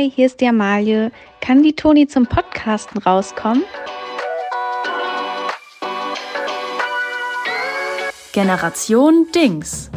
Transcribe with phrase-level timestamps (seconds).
[0.00, 1.12] Hi, hier ist die Amalie.
[1.42, 3.64] Kann die Toni zum Podcasten rauskommen?
[8.32, 9.90] Generation Dings.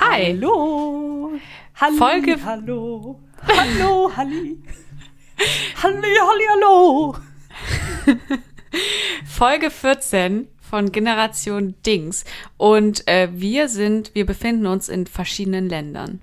[0.00, 0.32] Hi.
[0.32, 1.32] Hallo.
[1.80, 3.20] Halli, Folge- Hallo.
[3.46, 4.62] Hallo, Halli.
[5.82, 7.16] Halli, Halli, hallo.
[9.26, 12.24] Folge 14 von Generation Dings.
[12.56, 16.20] Und äh, wir sind, wir befinden uns in verschiedenen Ländern.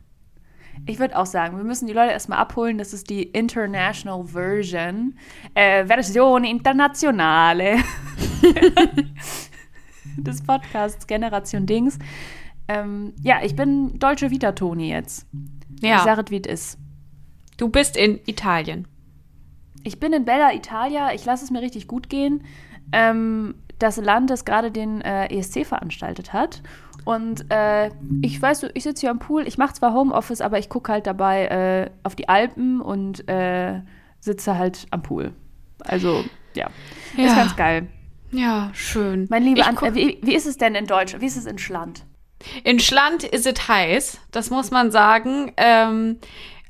[0.85, 2.77] Ich würde auch sagen, wir müssen die Leute erstmal abholen.
[2.77, 5.15] Das ist die International Version.
[5.53, 7.77] Äh, Version Internationale
[10.17, 11.97] des Podcasts Generation Dings.
[12.67, 15.27] Ähm, ja, ich bin deutsche Vita-Toni jetzt.
[15.77, 16.77] Ich Ja, sage es, wie es ist.
[17.55, 18.85] du bist in Italien.
[19.85, 21.13] Ich bin in Bella Italia.
[21.13, 22.43] Ich lasse es mir richtig gut gehen.
[22.91, 26.61] Ähm, das Land, das gerade den äh, ESC veranstaltet hat.
[27.03, 27.89] Und äh,
[28.21, 29.47] ich weiß, ich sitze hier am Pool.
[29.47, 33.81] Ich mache zwar Homeoffice, aber ich gucke halt dabei äh, auf die Alpen und äh,
[34.19, 35.33] sitze halt am Pool.
[35.79, 36.69] Also, ja.
[37.17, 37.25] Ja.
[37.25, 37.87] Ist ganz geil.
[38.31, 39.27] Ja, schön.
[39.29, 41.21] Mein lieber, äh, wie, wie ist es denn in Deutschland?
[41.21, 42.05] Wie ist es in Schland?
[42.63, 45.51] In Schland ist es heiß, das muss man sagen.
[45.57, 46.17] Ähm,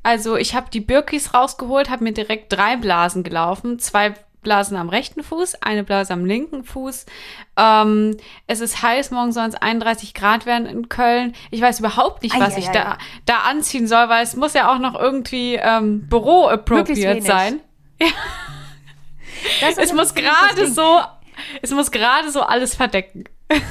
[0.03, 4.89] also ich habe die Birkis rausgeholt, habe mir direkt drei Blasen gelaufen, zwei Blasen am
[4.89, 7.06] rechten Fuß, eine Blase am linken Fuß.
[7.58, 11.34] Ähm, es ist heiß, morgen sollen es 31 Grad werden in Köln.
[11.52, 12.84] Ich weiß überhaupt nicht, was ich Eieiei.
[12.84, 17.59] da, da anziehen soll, weil es muss ja auch noch irgendwie ähm, Büro-appropriate sein.
[19.69, 21.02] Ist Es muss gerade so,
[21.62, 23.25] es muss gerade so alles verdecken.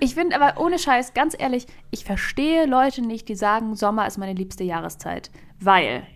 [0.00, 4.16] Ich finde aber ohne Scheiß, ganz ehrlich, ich verstehe Leute nicht, die sagen, Sommer ist
[4.16, 5.30] meine liebste Jahreszeit.
[5.58, 6.06] Weil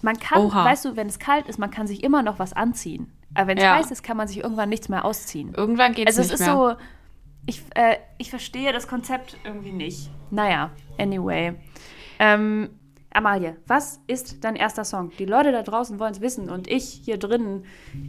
[0.00, 0.64] man kann, Oha.
[0.64, 3.12] weißt du, wenn es kalt ist, man kann sich immer noch was anziehen.
[3.38, 3.76] Aber wenn es Ja.
[3.76, 5.54] heiß ist, kann man sich irgendwann nichts mehr ausziehen.
[5.54, 6.56] Irgendwann geht Also es es nicht ist mehr.
[6.56, 6.76] so,
[7.46, 10.10] ich, äh, ich verstehe das Konzept irgendwie nicht.
[10.30, 11.54] Naja, anyway.
[12.18, 12.70] Ähm,
[13.10, 15.12] Amalie, was ist dein erster Song?
[15.18, 17.64] Die Leute da draußen wollen es wissen und ich hier drinnen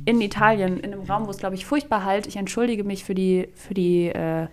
[0.06, 3.16] in Italien, in einem Raum, wo es, glaube ich, furchtbar halt, ich entschuldige mich für
[3.16, 4.48] die, für die, äh,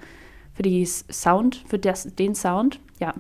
[0.55, 2.81] für die Sound, für das, den Sound.
[3.01, 3.15] Ja,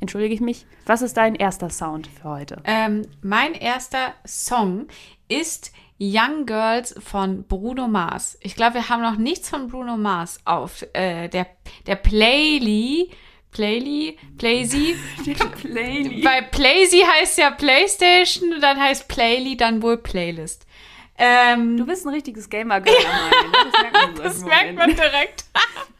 [0.00, 0.66] entschuldige ich mich.
[0.86, 2.60] Was ist dein erster Sound für heute?
[2.64, 4.86] Ähm, mein erster Song
[5.28, 5.70] ist
[6.12, 8.38] Young Girls von Bruno Mars.
[8.40, 11.46] Ich glaube, wir haben noch nichts von Bruno Mars auf äh, der,
[11.86, 13.10] der Playly.
[13.50, 14.18] Playly?
[14.36, 14.96] Playsy?
[15.26, 20.66] Weil Playsy heißt ja Playstation, dann heißt Playly dann wohl Playlist.
[21.16, 23.52] Ähm, Du bist ein richtiges Gamer-Girl, ne?
[23.52, 25.44] Das merkt man, so das merkt man direkt.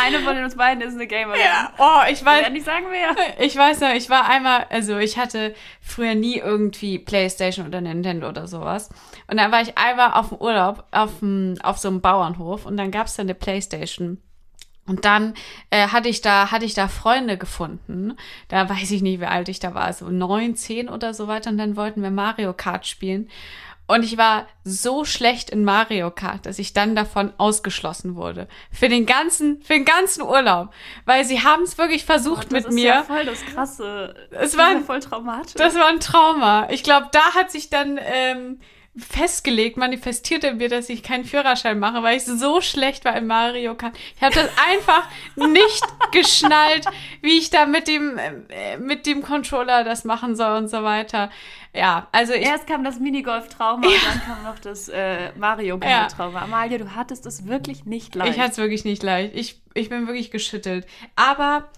[0.00, 1.40] Eine von uns beiden ist eine Gamerin.
[1.40, 3.44] Ja, oh, ich weiß, Ja, nicht sagen wir.
[3.44, 8.28] Ich weiß noch, ich war einmal, also ich hatte früher nie irgendwie Playstation oder Nintendo
[8.28, 8.90] oder sowas.
[9.28, 12.76] Und dann war ich einmal auf dem Urlaub auf, dem, auf so einem Bauernhof und
[12.76, 14.18] dann gab es da eine Playstation.
[14.86, 15.34] Und dann
[15.70, 18.16] äh, hatte ich da hatte ich da Freunde gefunden.
[18.48, 21.50] Da weiß ich nicht, wie alt ich da war, so neun, zehn oder so weiter.
[21.50, 23.30] Und dann wollten wir Mario Kart spielen.
[23.86, 28.48] Und ich war so schlecht in Mario Kart, dass ich dann davon ausgeschlossen wurde.
[28.70, 30.72] Für den ganzen, für den ganzen Urlaub.
[31.04, 32.86] Weil sie haben es wirklich versucht mit das ist mir.
[32.86, 34.14] Ja voll das krasse.
[34.30, 35.54] Es das war voll traumatisch.
[35.54, 36.68] Das war ein Trauma.
[36.70, 38.60] Ich glaube, da hat sich dann ähm,
[38.94, 43.26] festgelegt, manifestiert in mir, dass ich keinen Führerschein mache, weil ich so schlecht war in
[43.26, 43.96] Mario Kart.
[44.16, 45.82] Ich habe das einfach nicht
[46.12, 46.86] geschnallt,
[47.22, 51.30] wie ich da mit dem, äh, mit dem Controller das machen soll und so weiter.
[51.74, 52.42] Ja, also ich.
[52.42, 56.42] Erst kam das Minigolf-Trauma und dann kam noch das äh, Mario Kart-Trauma.
[56.42, 58.34] Amalia, du hattest es wirklich nicht leicht.
[58.34, 59.34] Ich hatte es wirklich nicht leicht.
[59.34, 60.86] Ich, ich bin wirklich geschüttelt.
[61.16, 61.70] Aber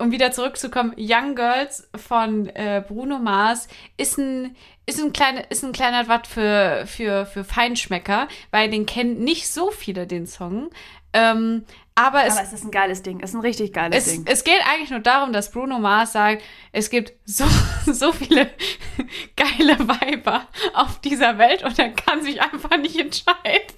[0.00, 4.56] um wieder zurückzukommen, Young Girls von äh, Bruno Mars ist ein,
[4.90, 9.48] ist ein, kleine, ist ein kleiner Watt für, für, für Feinschmecker, weil den kennen nicht
[9.48, 10.70] so viele, den Song.
[11.12, 11.64] Ähm,
[11.94, 13.20] aber es, Aber es ist ein geiles Ding.
[13.20, 14.24] Es ist ein richtig geiles es, Ding.
[14.26, 16.42] es geht eigentlich nur darum, dass Bruno Mars sagt,
[16.72, 17.44] es gibt so,
[17.92, 18.50] so viele
[19.36, 23.74] geile Weiber auf dieser Welt und er kann sich einfach nicht entscheiden.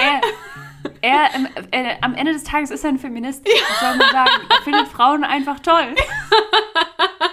[0.00, 0.20] er,
[1.00, 1.30] er,
[1.72, 3.44] äh, am Ende des Tages ist er ein Feminist.
[3.44, 4.46] Was soll man sagen?
[4.48, 5.94] Er findet Frauen einfach toll.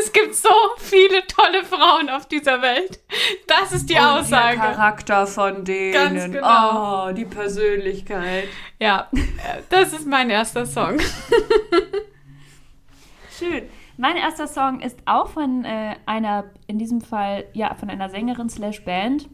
[0.00, 3.00] Es gibt so viele tolle Frauen auf dieser Welt.
[3.46, 4.58] Das ist die Aussage.
[4.58, 5.92] Charakter von denen.
[5.92, 7.08] Ganz genau.
[7.08, 8.48] Oh, die Persönlichkeit.
[8.78, 9.08] Ja,
[9.68, 10.98] das ist mein erster Song.
[13.38, 13.68] Schön.
[13.96, 18.48] Mein erster Song ist auch von äh, einer, in diesem Fall, ja, von einer Sängerin
[18.48, 19.28] slash Band,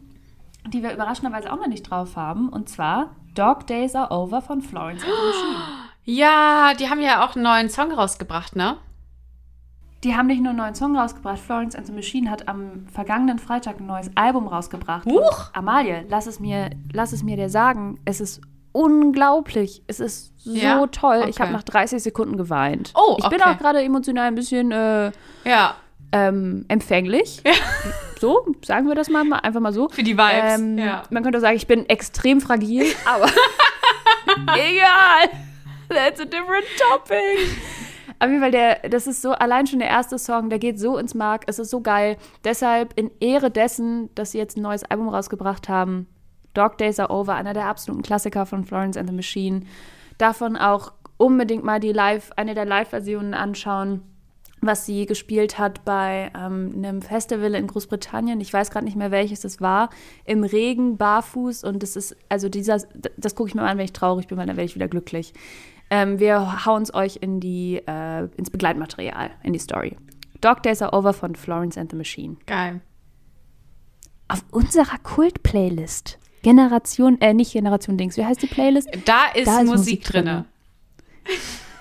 [0.67, 2.49] die wir überraschenderweise auch noch nicht drauf haben.
[2.49, 5.63] Und zwar Dog Days Are Over von Florence and the Machine.
[6.09, 8.77] Ja, die haben ja auch einen neuen Song rausgebracht, ne?
[10.03, 11.39] Die haben nicht nur einen neuen Song rausgebracht.
[11.39, 15.05] Florence and the Machine hat am vergangenen Freitag ein neues Album rausgebracht.
[15.05, 15.49] Huch!
[15.53, 18.41] Amalie, lass es mir, lass es mir dir sagen, es ist
[18.73, 19.81] unglaublich.
[19.87, 20.85] Es ist so Ja?
[20.87, 21.23] toll.
[21.27, 21.43] Ich Okay.
[21.43, 22.93] habe nach 30 Sekunden geweint.
[22.95, 23.49] Oh, ich bin okay.
[23.49, 25.11] auch gerade emotional ein bisschen äh,
[25.45, 25.75] Ja,
[26.11, 27.41] ähm, empfänglich.
[28.19, 29.89] So, sagen wir das mal, mal einfach mal so.
[29.89, 30.59] für die Vibes.
[30.59, 31.03] Ähm, ja.
[31.09, 33.25] Man könnte auch sagen, ich bin extrem fragil, aber
[34.55, 35.29] egal.
[35.89, 37.17] That's a different topic.
[38.19, 40.97] Auf jeden Fall, der, das ist so, allein schon der erste Song, der geht so
[40.97, 42.17] ins Mark, es ist so geil.
[42.43, 46.07] Deshalb in Ehre dessen, dass sie jetzt ein neues Album rausgebracht haben,
[46.53, 49.61] Dog Days Are Over, einer der absoluten Klassiker von Florence and the Machine.
[50.17, 54.01] Davon auch unbedingt mal die Live, eine der Live-Versionen anschauen,
[54.61, 58.41] was sie gespielt hat bei ähm, einem Festival in Großbritannien.
[58.41, 59.91] Ich weiß gerade nicht mehr, welches es war.
[60.25, 61.63] Im Regen, barfuß.
[61.63, 62.79] Und das ist, also dieser,
[63.17, 64.87] das gucke ich mir mal an, wenn ich traurig bin, weil dann werde ich wieder
[64.87, 65.33] glücklich.
[65.89, 69.95] Ähm, wir hauen es euch in die, äh, ins Begleitmaterial, in die Story.
[70.41, 72.37] Dog Days Are Over von Florence and the Machine.
[72.45, 72.81] Geil.
[74.27, 76.19] Auf unserer Kult-Playlist.
[76.43, 78.89] Generation, äh, nicht Generation Dings, wie heißt die Playlist?
[79.05, 80.45] Da ist, Da ist Musik, Musik drinne.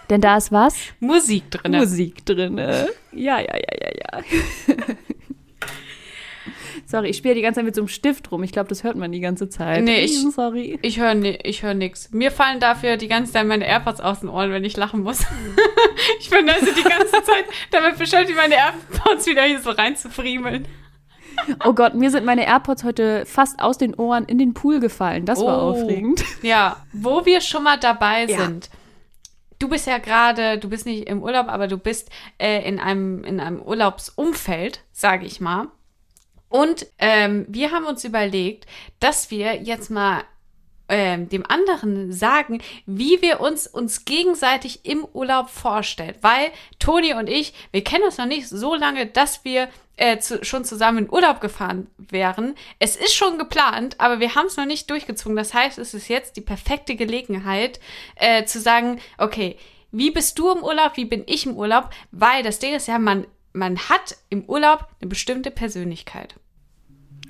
[0.09, 0.77] Denn da ist was?
[1.01, 1.79] Musik drinne.
[1.79, 2.59] Musik drin.
[2.59, 4.23] Ja, ja, ja, ja, ja.
[6.89, 8.43] Sorry, ich spiele die ganze Zeit mit so einem Stift rum.
[8.45, 9.83] Ich glaube, das hört man die ganze Zeit.
[9.83, 10.79] Nee, ich- Sorry.
[10.83, 12.11] Ich höre ich hör nix.
[12.13, 15.21] Mir fallen dafür die ganze Zeit meine AirPods aus den Ohren, wenn ich lachen muss.
[16.21, 20.67] ich bin also die ganze Zeit damit beschäftigt, meine AirPods wieder hier so reinzufriemeln.
[21.65, 25.27] Oh Gott, mir sind meine AirPods heute fast aus den Ohren in den Pool gefallen.
[25.27, 25.71] Das war Oh.
[25.73, 26.25] aufregend.
[26.43, 28.45] Ja, wo wir schon mal dabei Ja.
[28.47, 28.71] sind.
[29.59, 33.25] Du bist ja gerade, du bist nicht im Urlaub, aber du bist äh, in, einem,
[33.25, 35.69] in einem Urlaubsumfeld, sage ich mal.
[36.57, 38.65] Und ähm, wir haben uns überlegt,
[38.99, 40.23] dass wir jetzt mal
[40.89, 46.15] ähm, dem anderen sagen, wie wir uns uns gegenseitig im Urlaub vorstellen.
[46.23, 49.69] Weil Toni und ich, wir kennen uns noch nicht so lange, dass wir
[49.99, 52.55] äh, zu, schon zusammen in Urlaub gefahren wären.
[52.79, 55.37] Es ist schon geplant, aber wir haben es noch nicht durchgezogen.
[55.37, 57.81] Das heißt, es ist jetzt die perfekte Gelegenheit
[58.15, 59.59] äh, zu sagen, okay,
[59.93, 61.91] wie bist du im Urlaub, wie bin ich im Urlaub?
[62.13, 66.35] Weil das Ding ist ja, man, man hat im Urlaub eine bestimmte Persönlichkeit.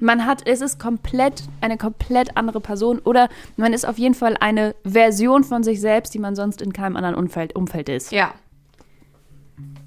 [0.01, 4.37] Man hat, es ist komplett eine komplett andere Person oder man ist auf jeden Fall
[4.39, 8.13] eine Version von sich selbst, die man sonst in keinem anderen Umfeld, Umfeld ist.
[8.13, 8.35] Ja.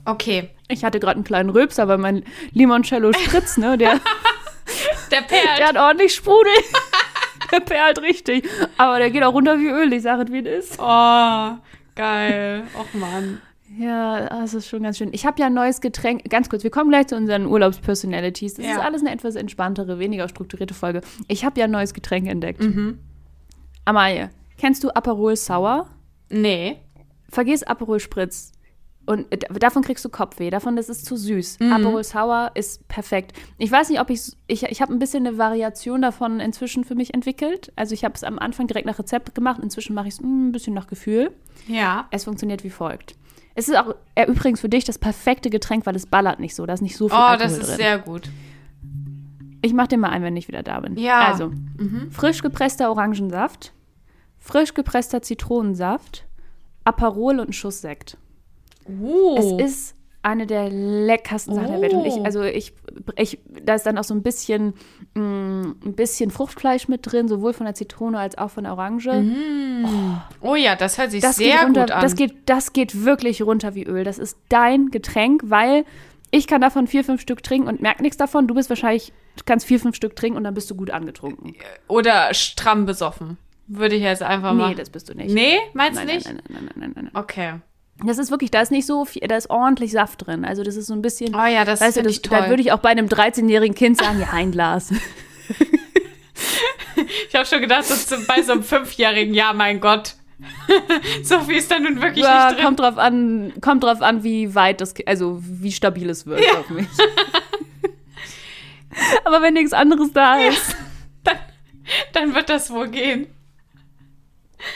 [0.05, 0.49] Okay.
[0.67, 2.23] Ich hatte gerade einen kleinen Rülpser, weil mein
[2.53, 3.93] Limoncello Spritz, ne, der,
[5.11, 5.57] Der perlt.
[5.59, 6.51] der hat ordentlich Sprudel.
[7.51, 8.47] der perlt richtig.
[8.77, 10.79] Aber der geht auch runter wie Öl, ich sage es, wie es ist.
[10.79, 11.51] Oh,
[11.95, 12.63] geil.
[12.75, 13.41] Och Mann.
[13.79, 15.09] Ja, das ist schon ganz schön.
[15.13, 16.29] Ich habe ja ein neues Getränk.
[16.29, 18.55] Ganz kurz, wir kommen gleich zu unseren Urlaubspersonalities.
[18.55, 18.73] Das Ja.
[18.73, 21.01] ist alles eine etwas entspanntere, weniger strukturierte Folge.
[21.27, 22.61] Ich habe ja ein neues Getränk entdeckt.
[23.85, 25.87] Amalie, kennst du Aperol Sour?
[26.29, 26.77] Nee.
[27.29, 28.51] Vergiss Aperol Spritz.
[29.05, 30.49] Und äh, davon kriegst du Kopfweh.
[30.51, 31.59] Davon, das ist zu süß.
[31.71, 33.33] Aperol Sour ist perfekt.
[33.57, 36.93] Ich weiß nicht, ob ich ich ich habe ein bisschen eine Variation davon inzwischen für
[36.95, 37.71] mich entwickelt.
[37.75, 39.61] Also ich habe es am Anfang direkt nach Rezept gemacht.
[39.63, 41.31] Inzwischen mache ich es ein bisschen nach Gefühl.
[41.67, 42.07] Ja.
[42.11, 43.15] Es funktioniert wie folgt.
[43.55, 46.65] Es ist auch äh, übrigens für dich das perfekte Getränk, weil es ballert nicht so.
[46.65, 47.77] Da ist nicht so viel Oh, Alkohol das ist drin.
[47.77, 48.29] sehr gut.
[49.61, 50.97] ich mache den mal ein, wenn ich wieder da bin.
[50.97, 51.27] Ja.
[51.27, 51.51] Also,
[52.11, 53.73] frisch gepresster Orangensaft,
[54.37, 56.25] frisch gepresster Zitronensaft,
[56.85, 58.17] Aperol und ein Schuss Sekt.
[58.87, 59.57] Uh.
[59.59, 61.93] Es ist eine der leckersten Sachen der Welt.
[61.93, 62.23] Und ich, Oh.
[62.23, 62.73] also ich,
[63.15, 64.73] ich, da ist dann auch so ein bisschen,
[65.15, 69.07] mh, ein bisschen Fruchtfleisch mit drin, sowohl von der Zitrone als auch von der Orange.
[70.41, 72.01] oh ja, das hört sich das sehr runter, gut an.
[72.01, 74.03] Das geht, das geht wirklich runter wie Öl.
[74.03, 75.85] Das ist dein Getränk, weil
[76.31, 78.47] ich kann davon vier, fünf Stück trinken und merke nichts davon.
[78.47, 79.13] Du bist wahrscheinlich,
[79.45, 81.55] kannst vier, fünf Stück trinken und dann bist du gut angetrunken.
[81.87, 83.37] Oder stramm besoffen.
[83.67, 84.69] Würde ich jetzt einfach mal.
[84.69, 85.33] Nee, das bist du nicht.
[85.33, 86.25] Nee, meinst du nicht?
[86.25, 87.21] Nein, nein, nein, nein, nein, nein.
[87.23, 87.53] Okay.
[88.05, 90.45] Das ist wirklich, da ist nicht so viel, da ist ordentlich Saft drin.
[90.45, 91.35] Also das ist so ein bisschen.
[91.35, 92.37] Oh ja, das weißt du, das, toll.
[92.37, 94.93] da würde ich auch bei einem 13-jährigen Kind sagen, ja, ein Glas.
[97.29, 100.15] Ich habe schon gedacht, dass so bei so einem Fünfjährigen, ja, mein Gott.
[101.23, 102.65] so viel ist da nun wirklich Ja, nicht drin.
[102.65, 106.69] kommt drauf an, kommt drauf an, wie weit das, also wie stabil es wird auf
[106.69, 106.87] mich.
[109.25, 110.75] Aber wenn nichts anderes da ist,
[112.13, 113.27] Dann wird das wohl gehen.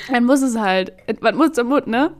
[0.09, 0.93] dann muss es halt.
[1.21, 2.11] Was muss zum Mut, ne?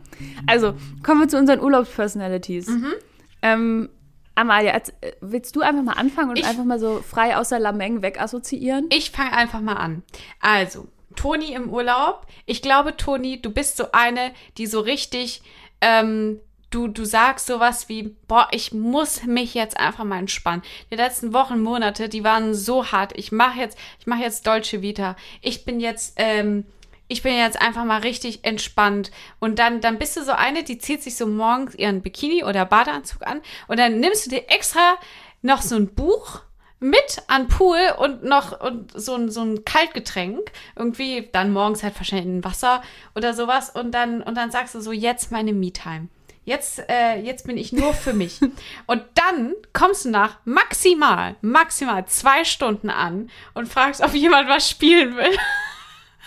[0.47, 2.67] Also, kommen wir zu unseren Urlaubspersonalities.
[2.67, 2.93] Mhm.
[3.41, 3.89] Ähm,
[4.35, 4.81] Amalia, äh,
[5.21, 8.87] willst du einfach mal anfangen und Ich- einfach mal so frei außer Lameng wegassoziieren?
[8.91, 10.03] Ich fange einfach mal an.
[10.39, 12.25] Also, Toni im Urlaub.
[12.45, 15.43] Ich glaube, Toni, du bist so eine, die so richtig,
[15.81, 16.39] ähm,
[16.71, 20.63] du, du sagst sowas wie, boah, ich muss mich jetzt einfach mal entspannen.
[20.91, 23.13] Die letzten Wochen, Monate, die waren so hart.
[23.15, 25.15] Ich mache jetzt, ich mache jetzt Dolce Vita.
[25.41, 26.65] Ich bin jetzt, ähm,
[27.13, 29.11] ich bin jetzt einfach mal richtig entspannt.
[29.39, 32.65] Und dann, dann bist du so eine, die zieht sich so morgens ihren Bikini oder
[32.65, 34.95] Badeanzug an und dann nimmst du dir extra
[35.41, 36.41] noch so ein Buch
[36.79, 40.51] mit an Pool und noch und so ein, so ein Kaltgetränk.
[40.75, 42.81] Irgendwie dann morgens halt wahrscheinlich ein Wasser
[43.15, 43.69] oder sowas.
[43.69, 46.09] Und dann, und dann sagst du so, jetzt meine Me-Time.
[46.45, 48.41] Jetzt, äh, jetzt bin ich nur für mich.
[48.85, 54.69] Und dann kommst du nach maximal, maximal zwei Stunden an und fragst, ob jemand was
[54.69, 55.37] spielen will.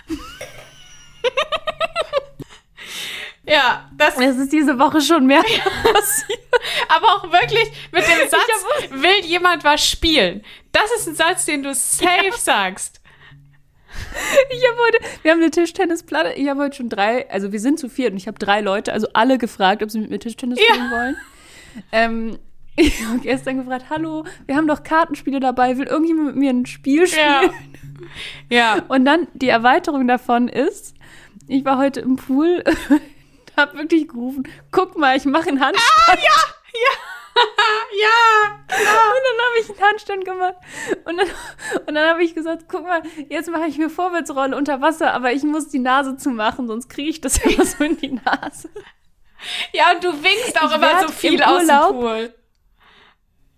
[3.45, 5.43] ja, das Es ist diese Woche schon mehr
[5.93, 6.41] passiert.
[6.89, 10.45] aber auch wirklich mit dem Satz, will jemand was spielen?
[10.73, 13.01] Das ist ein Satz, den du safe sagst.
[14.51, 16.33] Ich habe heute, wir haben eine Tischtennisplatte.
[16.35, 18.93] Ich habe heute schon drei, also wir sind zu viert und ich habe drei Leute,
[18.93, 21.17] also alle gefragt, ob sie mit mir Tischtennis spielen wollen.
[21.93, 22.39] Ähm,
[22.77, 26.67] ich habe gestern gefragt, hallo, wir haben doch Kartenspiele dabei, will irgendjemand mit mir ein
[26.67, 27.25] Spiel spielen?
[27.27, 27.51] Ja.
[28.49, 28.83] Ja.
[28.89, 30.95] Und dann die Erweiterung davon ist,
[31.49, 32.63] ich war heute im Pool
[33.57, 36.21] habe wirklich gerufen, guck mal, ich mache einen Handstand.
[36.23, 36.93] ja.
[38.67, 40.55] Und dann habe ich einen Handstand gemacht.
[41.05, 41.27] Und dann,
[41.87, 45.33] und dann habe ich gesagt, guck mal, jetzt mache ich mir Vorwärtsrolle unter Wasser, aber
[45.33, 48.71] ich muss die Nase zumachen, sonst kriege ich das immer so in die Nase.
[49.73, 52.35] Ja, und du winkst auch Ich immer so viel im aus dem Pool.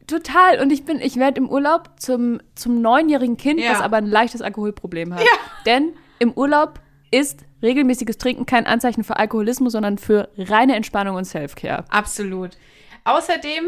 [0.09, 0.61] Total.
[0.61, 3.73] Und ich bin, ich werde im Urlaub zum, zum neunjährigen Kind, Ja.
[3.73, 5.21] das aber ein leichtes Alkoholproblem hat.
[5.21, 5.27] Ja.
[5.67, 6.81] Denn im Urlaub
[7.12, 11.85] ist regelmäßiges Trinken kein Anzeichen für Alkoholismus, sondern für reine Entspannung und Selfcare.
[11.91, 12.57] Absolut.
[13.05, 13.65] Außerdem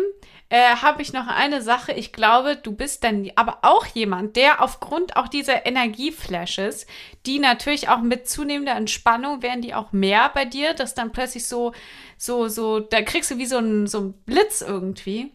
[0.50, 1.92] äh, habe ich noch eine Sache.
[1.92, 6.86] Ich glaube, du bist dann aber auch jemand, der aufgrund auch dieser Energieflashes,
[7.26, 11.46] die natürlich auch mit zunehmender Entspannung werden die auch mehr bei dir, dass dann plötzlich
[11.46, 11.72] so,
[12.18, 15.32] so, so, da kriegst du wie so ein, so ein Blitz irgendwie.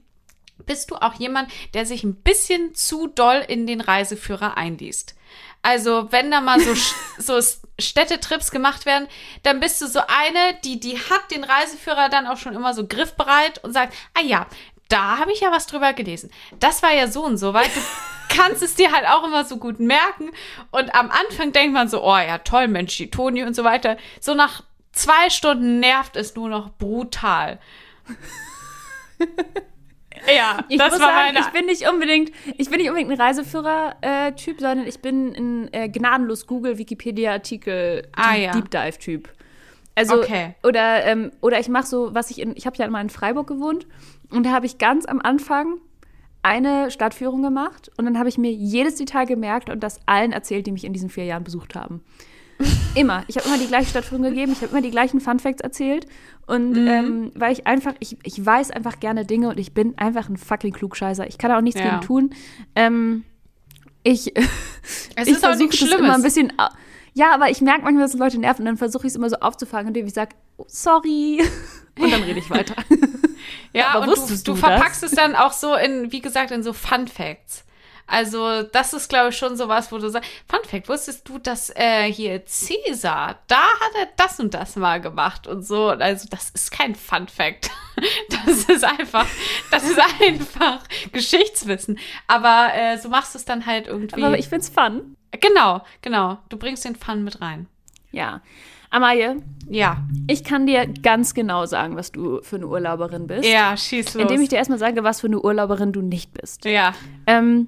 [0.65, 5.15] Bist du auch jemand, der sich ein bisschen zu doll in den Reiseführer einliest?
[5.61, 6.75] Also, wenn da mal so,
[7.17, 7.39] so
[7.79, 9.07] Städtetrips gemacht werden,
[9.43, 12.87] dann bist du so eine, die, die hat den Reiseführer dann auch schon immer so
[12.87, 14.47] griffbereit und sagt, ah ja,
[14.87, 16.31] da habe ich ja was drüber gelesen.
[16.59, 17.75] Das war ja so und so weit.
[17.75, 17.81] Du
[18.35, 20.29] kannst es dir halt auch immer so gut merken.
[20.71, 23.97] Und am Anfang denkt man so, oh ja, toll, Mensch, die Toni und so weiter.
[24.21, 27.59] So nach zwei Stunden nervt es nur noch brutal.
[30.33, 31.39] ja, Ich das muss war sagen, meine.
[31.39, 35.89] ich bin nicht unbedingt, ich bin nicht unbedingt ein Reiseführer-Typ, sondern ich bin ein äh,
[35.89, 38.51] gnadenlos Google, Wikipedia-Artikel, Ah, ja.
[38.51, 39.29] Deep Dive-Typ.
[39.95, 40.55] Also, Okay.
[40.63, 43.47] oder, ähm, oder ich mache so, was ich in, ich habe ja mal in Freiburg
[43.47, 43.87] gewohnt
[44.29, 45.77] und da habe ich ganz am Anfang
[46.43, 50.67] eine Stadtführung gemacht und dann habe ich mir jedes Detail gemerkt und das allen erzählt,
[50.67, 52.03] die mich in diesen vier Jahren besucht haben.
[52.95, 53.23] Immer.
[53.27, 56.07] Ich habe immer die gleiche Stadtführung gegeben, ich habe immer die gleichen Funfacts erzählt.
[56.47, 56.87] Und Mhm.
[56.87, 60.37] ähm, weil ich einfach, ich, ich weiß einfach gerne Dinge und ich bin einfach ein
[60.37, 61.27] fucking Klugscheißer.
[61.27, 61.89] Ich kann da auch nichts Ja.
[61.89, 62.29] gegen tun.
[62.75, 63.23] Ähm,
[64.03, 64.35] ich
[65.15, 65.95] es ich ist auch versuche Schlimmes.
[65.99, 66.53] immer ein bisschen.
[67.13, 69.29] Ja, aber ich merke manchmal, dass es Leute nerven und dann versuche ich es immer
[69.29, 71.41] so aufzufangen, indem ich sage, oh, sorry.
[71.97, 72.75] Und dann rede ich weiter.
[73.73, 76.63] Ja, Aber und du, du du verpackst es dann auch so in, wie gesagt, in
[76.63, 77.63] so Fun Facts.
[78.07, 81.71] Also, das ist, glaube ich, schon sowas, wo du sagst, Fun Fact, wusstest du, dass
[81.75, 85.87] äh, hier Cäsar, da hat er das und das mal gemacht und so.
[85.89, 87.69] Also, das ist kein Fun Fact.
[88.45, 89.25] Das ist einfach,
[89.71, 90.81] das ist einfach
[91.13, 91.97] Geschichtswissen.
[92.27, 94.21] Aber äh, so machst du es dann halt irgendwie.
[94.21, 95.15] aber ich find's fun.
[95.31, 96.37] genau, genau.
[96.49, 97.67] Du bringst den Fun mit rein.
[98.11, 98.41] Ja.
[98.89, 99.97] Amalie, Ja,
[100.27, 103.45] ich kann dir ganz genau sagen, was du für eine Urlauberin bist.
[103.47, 104.21] ja, schieß los.
[104.21, 106.65] Indem ich dir erstmal sage, was für eine Urlauberin du nicht bist.
[106.65, 106.93] ja,
[107.27, 107.67] Ähm,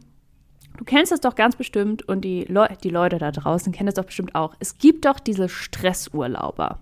[0.77, 3.95] du kennst das doch ganz bestimmt und die, Leu die Leute da draußen kennen das
[3.95, 4.53] doch bestimmt auch.
[4.59, 6.79] Es gibt doch diese Stressurlauber.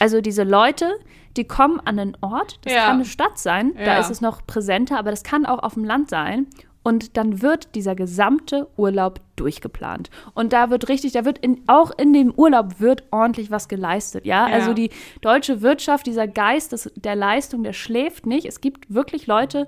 [0.00, 0.92] Also diese Leute,
[1.36, 2.86] die kommen an einen Ort, das Ja.
[2.86, 3.98] kann eine Stadt sein, da Ja.
[4.00, 6.46] ist es noch präsenter, aber das kann auch auf dem Land sein.
[6.84, 10.08] Und dann wird dieser gesamte Urlaub durchgeplant.
[10.32, 14.24] Und da wird richtig, da wird in, auch in dem Urlaub wird ordentlich was geleistet,
[14.24, 14.48] ja?
[14.48, 14.54] Ja.
[14.54, 14.88] Also die
[15.20, 18.46] deutsche Wirtschaft, dieser Geist des, der Leistung, der schläft nicht.
[18.46, 19.66] Es gibt wirklich Leute,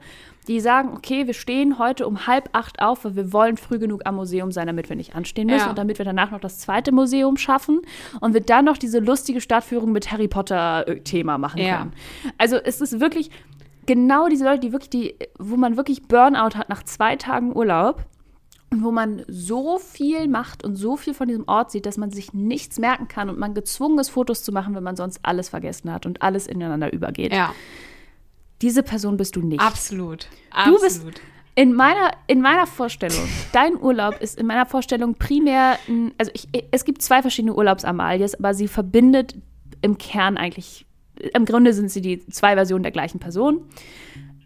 [0.51, 4.03] die sagen, okay, wir stehen heute um halb acht auf, weil wir wollen früh genug
[4.05, 5.71] am Museum sein, damit wir nicht anstehen müssen Ja.
[5.71, 7.81] und damit wir danach noch das zweite Museum schaffen
[8.21, 11.79] und wir dann noch diese lustige Stadtführung mit Harry Potter-Thema machen Ja.
[11.79, 11.93] können.
[12.37, 13.31] Also es ist wirklich
[13.87, 18.05] genau diese Leute, die wirklich, die, wo man wirklich Burnout hat nach zwei Tagen Urlaub
[18.73, 22.11] und wo man so viel macht und so viel von diesem Ort sieht, dass man
[22.11, 25.49] sich nichts merken kann und man gezwungen ist, Fotos zu machen, wenn man sonst alles
[25.49, 27.33] vergessen hat und alles ineinander übergeht.
[27.33, 27.53] ja,
[28.63, 29.61] Diese Person bist du nicht.
[29.61, 30.29] absolut.
[30.53, 30.81] Du Absolut.
[30.81, 31.21] bist
[31.55, 36.49] in meiner, in meiner Vorstellung, dein Urlaub ist in meiner Vorstellung primär, ein, also ich,
[36.71, 39.35] es gibt zwei verschiedene Urlaubsamalies, aber sie verbindet
[39.83, 40.87] im Kern eigentlich,
[41.35, 43.63] im Grunde sind sie die zwei Versionen der gleichen Person.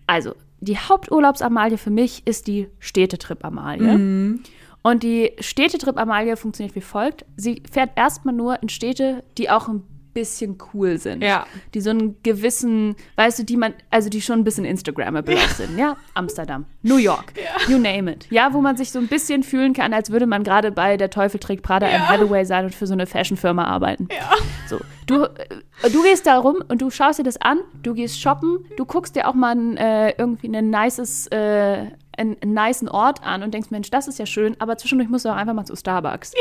[0.06, 4.38] Also, die Haupturlaubsamalie für mich ist die Städtetrip-Amalie.
[4.82, 7.24] Und die Städtetrip Amalia funktioniert wie folgt.
[7.36, 9.82] Sie fährt erstmal nur in Städte, die auch ein
[10.14, 11.22] bisschen cool sind.
[11.22, 11.46] Ja.
[11.74, 15.48] Die so einen gewissen, weißt du, die man, also die schon ein bisschen Instagrammable auch
[15.48, 15.76] sind.
[15.78, 17.34] Ja, Amsterdam, New York,
[17.68, 18.26] you name it.
[18.30, 21.10] Ja, wo man sich so ein bisschen fühlen kann, als würde man gerade bei Der
[21.10, 21.96] Teufel trägt Prada Ja.
[21.96, 24.08] im Hathaway sein und für so eine Fashionfirma arbeiten.
[24.10, 24.30] Ja.
[24.68, 28.20] So, du, äh, du gehst da rum und du schaust dir das an, du gehst
[28.20, 31.86] shoppen, du guckst dir auch mal ein, äh, irgendwie ein nices, äh,
[32.18, 35.24] einen, einen nicen Ort an und denkst, Mensch, das ist ja schön, aber zwischendurch musst
[35.24, 36.32] du auch einfach mal zu Starbucks.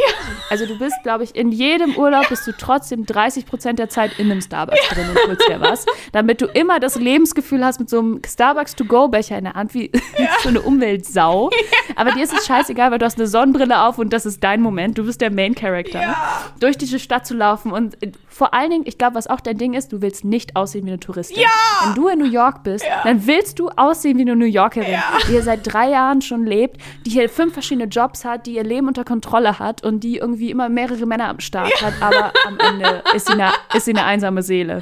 [0.50, 4.20] Also du bist, glaube ich, in jedem Urlaub bist du trotzdem 30 Prozent der Zeit
[4.20, 7.90] in einem Starbucks drin und holst dir was, damit du immer das Lebensgefühl hast mit
[7.90, 9.92] so einem Starbucks-to-go-Becher in der Hand, wie
[10.44, 11.50] so eine Umweltsau.
[11.96, 14.62] Aber dir ist es scheißegal, weil du hast eine Sonnenbrille auf und das ist dein
[14.62, 14.98] Moment.
[14.98, 16.00] Du bist der Main-Character.
[16.00, 16.16] Ne?
[16.60, 19.58] Durch diese Stadt zu laufen und äh, vor allen Dingen, ich glaube, was auch dein
[19.58, 21.40] Ding ist, du willst nicht aussehen wie eine Touristin.
[21.40, 21.50] Ja!
[21.86, 25.32] Wenn du in New York bist, dann willst du aussehen wie eine New Yorkerin, die
[25.32, 28.88] hier seit drei Jahren schon lebt, die hier fünf verschiedene Jobs hat, die ihr Leben
[28.88, 33.04] unter Kontrolle hat und die irgendwie immer mehrere Männer am Start hat, aber am Ende
[33.16, 34.82] ist sie eine, ist sie eine einsame Seele.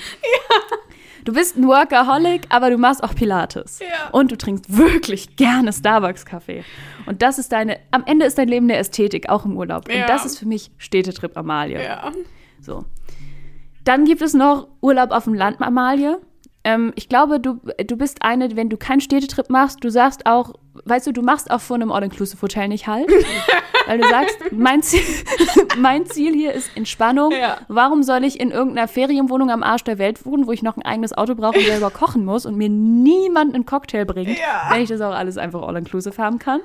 [1.26, 3.80] Du bist ein Workaholic, aber du machst auch Pilates.
[3.80, 4.10] Ja.
[4.12, 6.64] Und du trinkst wirklich gerne Starbucks-Kaffee.
[7.06, 9.92] Und das ist deine, am Ende ist dein Leben eine Ästhetik, auch im Urlaub.
[9.92, 10.02] Ja.
[10.02, 11.84] Und das ist für mich Städtetrip Amalie.
[11.84, 12.12] Ja.
[12.60, 12.86] So.
[13.84, 16.20] Dann gibt es noch Urlaub auf dem Land, Amalie.
[16.64, 20.54] Ähm, ich glaube, du, du bist eine, wenn du keinen Städtetrip machst, du sagst auch,
[20.86, 23.10] weißt du, du machst auch vor einem All-Inclusive-Hotel nicht halt.
[23.88, 25.02] weil du sagst, mein Ziel,
[25.78, 27.32] mein Ziel hier ist Entspannung.
[27.32, 27.58] Ja.
[27.68, 30.84] Warum soll ich in irgendeiner Ferienwohnung am Arsch der Welt wohnen, wo ich noch ein
[30.84, 34.70] eigenes Auto brauche und selber kochen muss und mir niemand einen Cocktail bringt, Ja.
[34.70, 36.62] wenn ich das auch alles einfach All-Inclusive haben kann?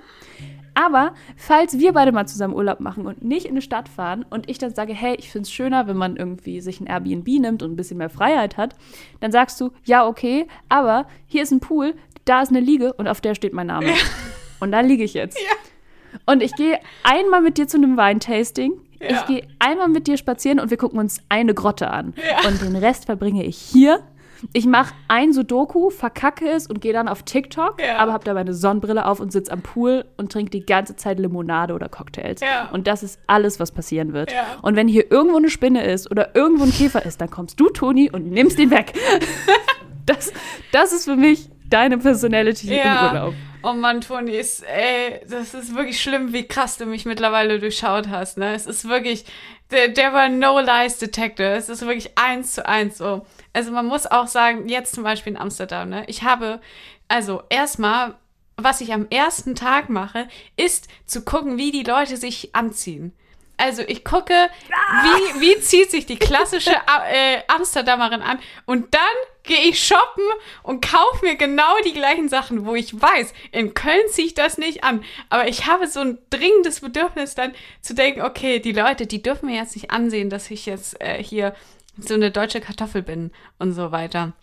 [0.76, 4.50] Aber falls wir beide mal zusammen Urlaub machen und nicht in eine Stadt fahren und
[4.50, 7.62] ich dann sage, hey, ich finde es schöner, wenn man irgendwie sich ein Airbnb nimmt
[7.62, 8.74] und ein bisschen mehr Freiheit hat,
[9.20, 11.94] dann sagst du, ja, okay, aber hier ist ein Pool,
[12.26, 13.94] da ist eine Liege und auf der steht mein Name.
[14.60, 15.38] Und da liege ich jetzt.
[16.26, 18.72] Und ich gehe einmal mit dir zu einem Weintasting.
[19.00, 19.08] Ja.
[19.10, 22.14] Ich gehe einmal mit dir spazieren und wir gucken uns eine Grotte an.
[22.46, 24.00] Und den Rest verbringe ich hier.
[24.52, 27.96] Ich mache ein Sudoku, verkacke es und gehe dann auf TikTok, Ja.
[27.98, 31.18] aber habe dabei eine Sonnenbrille auf und sitze am Pool und trinke die ganze Zeit
[31.18, 32.40] Limonade oder Cocktails.
[32.40, 32.68] Ja.
[32.72, 34.32] Und das ist alles, was passieren wird.
[34.32, 34.46] Ja.
[34.62, 37.68] Und wenn hier irgendwo eine Spinne ist oder irgendwo ein Käfer ist, dann kommst du,
[37.70, 38.92] Toni, und nimmst ihn weg.
[40.06, 40.32] das,
[40.72, 43.34] das ist für mich deine Personality im Urlaub.
[43.62, 48.08] Oh Mann, Toni, ist, ey, das ist wirklich schlimm, wie krass du mich mittlerweile durchschaut
[48.08, 48.54] hast, ne?
[48.54, 49.24] Es ist wirklich,
[49.72, 51.46] der, der war No Lies Detector.
[51.46, 53.26] Es ist wirklich eins zu eins so.
[53.56, 56.04] Also man muss auch sagen, jetzt zum Beispiel in Amsterdam, ne?
[56.08, 56.60] Ich habe,
[57.08, 58.14] also erstmal,
[58.58, 63.14] was ich am ersten Tag mache, ist zu gucken, wie die Leute sich anziehen.
[63.56, 66.70] Also ich gucke, wie, wie zieht sich die klassische
[67.10, 69.00] äh, Amsterdamerin an und dann
[69.42, 70.24] gehe ich shoppen
[70.62, 74.58] und kaufe mir genau die gleichen Sachen, wo ich weiß, in Köln ziehe ich das
[74.58, 75.02] nicht an.
[75.30, 79.46] Aber ich habe so ein dringendes Bedürfnis dann zu denken, okay, die Leute, die dürfen
[79.46, 81.54] mir jetzt nicht ansehen, dass ich jetzt äh, hier
[81.98, 84.34] so eine deutsche Kartoffel bin und so weiter.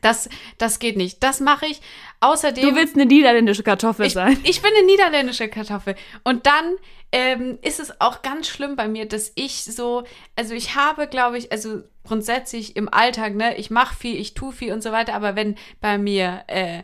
[0.00, 0.28] Das,
[0.58, 1.22] das geht nicht.
[1.22, 1.80] Das mache ich.
[2.20, 2.68] Außerdem.
[2.68, 4.38] Du willst eine niederländische Kartoffel Ich, sein.
[4.44, 5.94] ich bin eine niederländische Kartoffel.
[6.24, 6.74] Und dann
[7.14, 10.02] ähm, ist es auch ganz schlimm bei mir, dass ich so,
[10.34, 14.50] also ich habe, glaube ich, also grundsätzlich im Alltag, ne, ich mache viel, ich tue
[14.52, 16.82] viel und so weiter, aber wenn bei mir äh,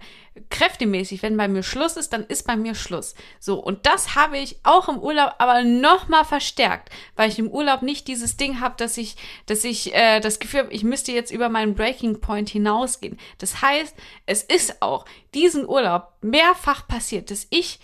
[0.48, 3.16] kräftemäßig, wenn bei mir Schluss ist, dann ist bei mir Schluss.
[3.40, 7.82] So, und das habe ich auch im Urlaub aber nochmal verstärkt, weil ich im Urlaub
[7.82, 9.16] nicht dieses Ding habe, dass ich,
[9.46, 13.18] dass ich äh, das Gefühl habe, ich müsste jetzt über meinen Breaking Point hinausgehen.
[13.38, 17.80] Das heißt, es ist auch diesen Urlaub mehrfach passiert, dass ich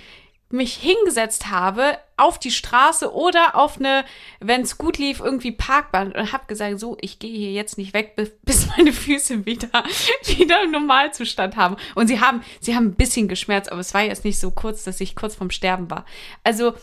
[0.56, 4.04] mich hingesetzt habe auf die Straße oder auf eine,
[4.40, 7.94] wenn es gut lief, irgendwie Parkbahn und habe gesagt, so, ich gehe hier jetzt nicht
[7.94, 9.84] weg, bis, meine Füße wieder,
[10.24, 11.76] wieder im Normalzustand haben.
[11.94, 14.84] Und sie haben, sie haben ein bisschen geschmerzt, aber es war jetzt nicht so kurz,
[14.84, 16.06] dass ich kurz vorm Sterben war.
[16.42, 16.74] Also,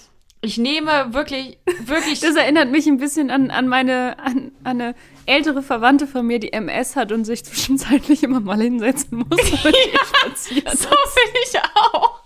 [0.42, 2.20] ich nehme wirklich, wirklich.
[2.22, 6.40] Das erinnert mich ein bisschen an, an meine, an, an eine ältere Verwandte von mir,
[6.40, 9.40] die MS hat und sich zwischenzeitlich immer mal hinsetzen muss.
[9.48, 10.78] spazieren.
[10.78, 12.23] so finde ich auch.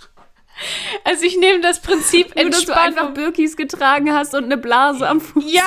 [1.03, 3.13] Also ich nehme das Prinzip Nur, dass du einfach.
[3.13, 5.43] Birkis getragen hast und eine Blase am Fuß.
[5.51, 5.63] Ja,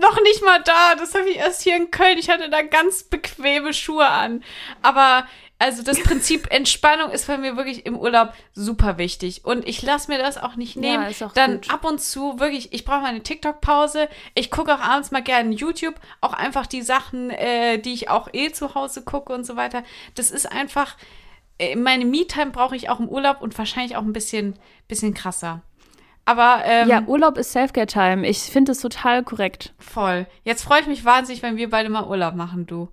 [0.00, 0.94] noch nicht mal da.
[0.96, 2.18] Das habe ich erst hier in Köln.
[2.18, 4.42] Ich hatte da ganz bequeme Schuhe an.
[4.82, 5.26] Aber
[5.58, 9.44] also das Prinzip Entspannung ist bei mir wirklich im Urlaub super wichtig.
[9.44, 11.06] Und ich lasse mir das auch nicht Ja, nehmen.
[11.08, 11.70] ist auch Dann gut.
[11.70, 14.08] ab und zu wirklich, ich brauche meine TikTok-Pause.
[14.34, 15.94] Ich gucke auch abends mal gerne YouTube.
[16.22, 19.82] Auch einfach die Sachen, äh, die ich auch eh zu Hause gucke und so weiter.
[20.14, 20.96] Das ist einfach,
[21.76, 24.54] meine Me-Time brauche ich auch im Urlaub und wahrscheinlich auch ein bisschen,
[24.88, 25.62] bisschen krasser.
[26.24, 28.26] Aber ähm, Ja, Urlaub ist Selfcare-Time.
[28.26, 29.72] Ich finde das total korrekt.
[29.78, 30.26] Voll.
[30.44, 32.88] Jetzt freue ich mich wahnsinnig, wenn wir beide mal Urlaub machen, du.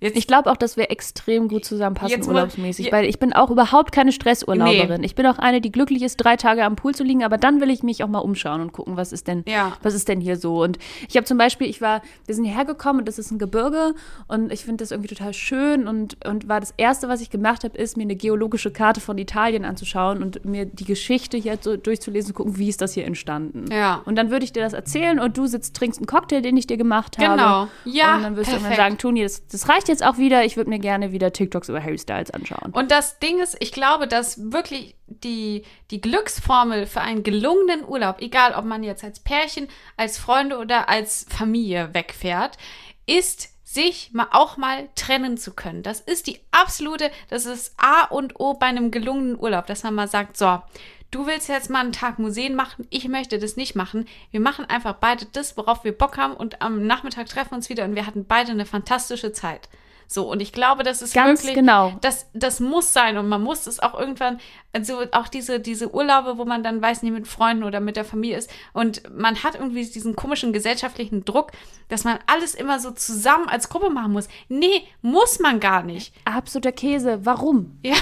[0.00, 3.50] Jetzt, Ich glaube auch, dass wir extrem gut zusammenpassen mal- urlaubsmäßig, weil ich bin auch
[3.50, 5.02] überhaupt keine Stressurlauberin.
[5.02, 7.60] Ich bin auch eine, die glücklich ist, drei Tage am Pool zu liegen, aber dann
[7.60, 9.72] will ich mich auch mal umschauen und gucken, was ist denn, Ja.
[9.82, 10.62] was ist denn hier so.
[10.62, 13.38] Und ich habe zum Beispiel, ich war, wir sind hierher gekommen und das ist ein
[13.38, 13.94] Gebirge
[14.28, 17.64] und ich finde das irgendwie total schön und, und war das Erste, was ich gemacht
[17.64, 21.76] habe, ist, mir eine geologische Karte von Italien anzuschauen und mir die Geschichte hier so
[21.76, 23.64] durchzulesen, gucken, wie ist das hier entstanden.
[23.72, 24.02] Ja.
[24.04, 26.66] Und dann würde ich dir das erzählen und du sitzt, trinkst einen Cocktail, den ich
[26.68, 27.30] dir gemacht habe.
[27.36, 27.68] Genau.
[27.84, 28.76] Ja, Und dann wirst du irgendwann perfekt.
[28.76, 30.44] sagen, Toni, das, das reicht jetzt auch wieder.
[30.44, 32.72] Ich würde mir gerne wieder TikToks über Harry Styles anschauen.
[32.72, 38.20] Und das Ding ist, ich glaube, dass wirklich die, die Glücksformel für einen gelungenen Urlaub,
[38.20, 42.58] egal ob man jetzt als Pärchen, als Freunde oder als Familie wegfährt,
[43.06, 45.82] ist sich mal auch mal trennen zu können.
[45.82, 49.94] Das ist die absolute, das ist A und O bei einem gelungenen Urlaub, dass man
[49.94, 50.62] mal sagt, so,
[51.10, 54.06] du willst jetzt mal einen Tag Museen machen, ich möchte das nicht machen.
[54.30, 57.68] Wir machen einfach beide das, worauf wir Bock haben und am Nachmittag treffen wir uns
[57.68, 59.68] wieder und wir hatten beide eine fantastische Zeit.
[60.10, 61.92] So, und ich glaube, das ist Ganz wirklich, genau.
[62.00, 64.40] das, das muss sein und man muss es auch irgendwann,
[64.72, 68.06] also auch diese, diese Urlaube, wo man dann weiß, nicht mit Freunden oder mit der
[68.06, 71.52] Familie ist und man hat irgendwie diesen komischen gesellschaftlichen Druck,
[71.88, 74.28] dass man alles immer so zusammen als Gruppe machen muss.
[74.48, 76.14] Nee, muss man gar nicht.
[76.24, 77.26] Absoluter Käse.
[77.26, 77.78] Warum?
[77.82, 77.96] Ja,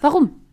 [0.00, 0.43] Warum?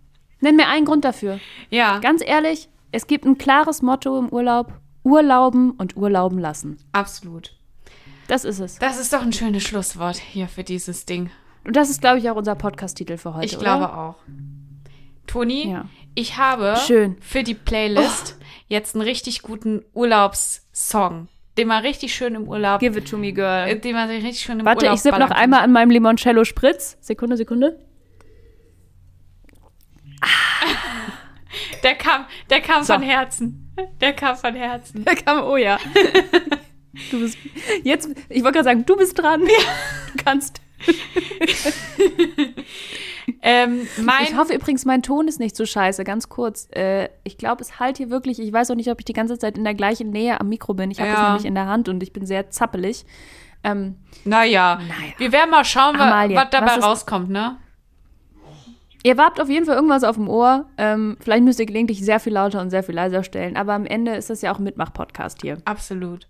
[0.41, 1.39] Nenn mir einen Grund dafür.
[1.69, 4.73] ja, Ganz ehrlich, es gibt ein klares Motto im Urlaub.
[5.03, 6.77] Urlauben und Urlauben lassen.
[6.91, 7.55] absolut.
[8.27, 8.77] Das ist es.
[8.79, 11.31] Das ist doch ein schönes Schlusswort hier für dieses Ding.
[11.65, 13.45] Und das ist, glaube ich, auch unser Podcast-Titel für heute.
[13.45, 13.97] Ich glaube oder?
[13.97, 14.15] auch.
[15.27, 15.85] Toni, Ja.
[16.15, 17.15] ich habe Schön.
[17.17, 17.21] Oh.
[17.21, 21.27] für die Playlist jetzt einen richtig guten Urlaubssong,
[21.57, 23.75] den man richtig schön im Urlaub, Give it to me, äh, girl.
[23.79, 26.43] den man sich richtig schön im Warte, Urlaub ich sipp noch einmal an meinem Limoncello
[26.45, 26.97] Spritz.
[27.01, 27.79] Sekunde, Sekunde.
[31.83, 32.93] Der kam, der kam So.
[32.93, 33.73] von Herzen.
[33.99, 35.03] Der kam von Herzen.
[35.03, 35.77] Da kam, oh ja.
[37.09, 37.37] Du bist,
[37.83, 39.41] jetzt, ich wollte gerade sagen, du bist dran.
[39.41, 40.61] Du kannst.
[43.43, 43.87] Ähm,
[44.23, 46.03] Ich hoffe übrigens, mein Ton ist nicht so scheiße.
[46.03, 46.67] Ganz kurz.
[46.71, 48.39] Äh, ich glaube, es halt hier wirklich.
[48.39, 50.73] Ich weiß auch nicht, ob ich die ganze Zeit in der gleichen Nähe am Mikro
[50.73, 50.91] bin.
[50.91, 51.15] Ich habe Ja.
[51.15, 53.05] das nämlich in der Hand und ich bin sehr zappelig.
[53.63, 55.13] Ähm, naja, Naja.
[55.17, 57.57] wir werden mal schauen, Amalie, was dabei was rauskommt, ne?
[59.03, 60.69] Ihr habt auf jeden Fall irgendwas auf dem Ohr.
[60.77, 63.57] Ähm, vielleicht müsst ihr gelegentlich sehr viel lauter und sehr viel leiser stellen.
[63.57, 65.57] Aber am Ende ist das ja auch ein Mitmach-Podcast hier.
[65.65, 66.27] Absolut.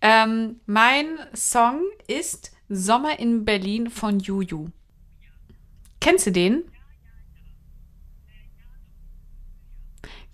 [0.00, 4.68] Ähm, mein Song ist Sommer in Berlin von Juju.
[6.00, 6.64] Kennst du den?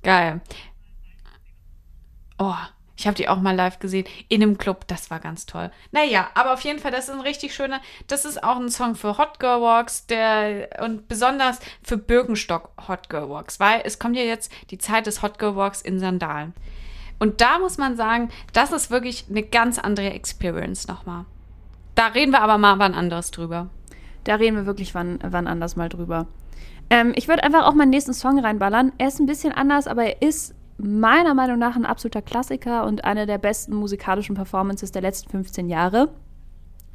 [0.03, 0.41] Geil.
[2.39, 2.55] Oh,
[3.01, 4.07] ich habe die auch mal live gesehen.
[4.29, 5.71] In einem Club, das war ganz toll.
[5.91, 7.81] Naja, aber auf jeden Fall, das ist ein richtig schöner.
[8.09, 13.09] Das ist auch ein Song für Hot Girl Walks der, und besonders für Birkenstock Hot
[13.09, 16.53] Girl Walks, weil es kommt ja jetzt die Zeit des Hot Girl Walks in Sandalen.
[17.19, 21.25] Und da muss man sagen, das ist wirklich eine ganz andere Experience nochmal.
[21.95, 23.71] Da reden wir aber mal wann anderes drüber.
[24.25, 26.27] Da reden wir wirklich wann, wann anders mal drüber.
[26.91, 28.93] Ähm, ich würde einfach auch meinen nächsten Song reinballern.
[28.99, 33.05] Er ist ein bisschen anders, aber er ist meiner Meinung nach ein absoluter Klassiker und
[33.05, 36.11] eine der besten musikalischen Performances der letzten 15 Jahre.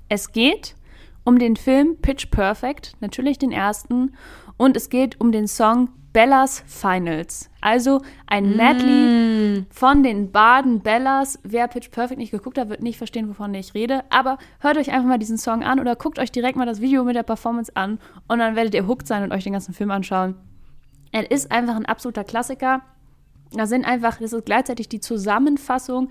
[0.09, 0.75] Es geht
[1.23, 4.15] um den Film Pitch Perfect, natürlich den ersten,
[4.57, 7.49] und es geht um den Song Bellas Finals.
[7.59, 11.37] Also ein Medley von den Baden Bellas.
[11.43, 14.05] Wer Pitch Perfect nicht geguckt hat, wird nicht verstehen, wovon ich rede.
[14.09, 17.03] Aber hört euch einfach mal diesen Song an oder guckt euch direkt mal das Video
[17.03, 19.91] mit der Performance an und dann werdet ihr hooked sein und euch den ganzen Film
[19.91, 20.35] anschauen.
[21.11, 22.81] Er ist einfach ein absoluter Klassiker.
[23.57, 26.09] Da sind einfach, das ist gleichzeitig die Zusammenfassung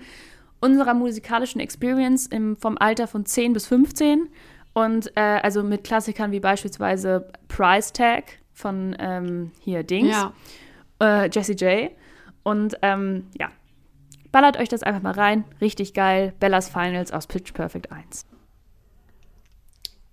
[0.61, 4.29] unserer musikalischen Experience im, vom Alter von 10 bis 15.
[4.73, 10.33] Und äh, also mit Klassikern wie beispielsweise Price Tag von ähm, hier Dings, Ja.
[11.01, 11.91] äh, Jessie J.
[12.43, 13.49] Und ähm, ja,
[14.31, 15.45] ballert euch das einfach mal rein.
[15.61, 16.33] Richtig geil.
[16.39, 18.25] Bellas Finals aus Pitch Perfect 1.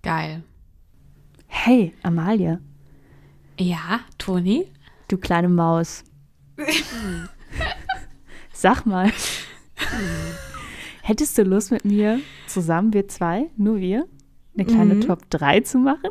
[0.01, 0.43] Geil.
[1.47, 2.59] Hey, Amalie,
[3.59, 4.67] Ja, Toni?
[5.07, 6.03] du kleine Maus.
[8.53, 9.11] Sag mal,
[11.01, 14.07] hättest du Lust mit mir zusammen, wir zwei, nur wir,
[14.53, 16.09] eine kleine Top 3 zu machen?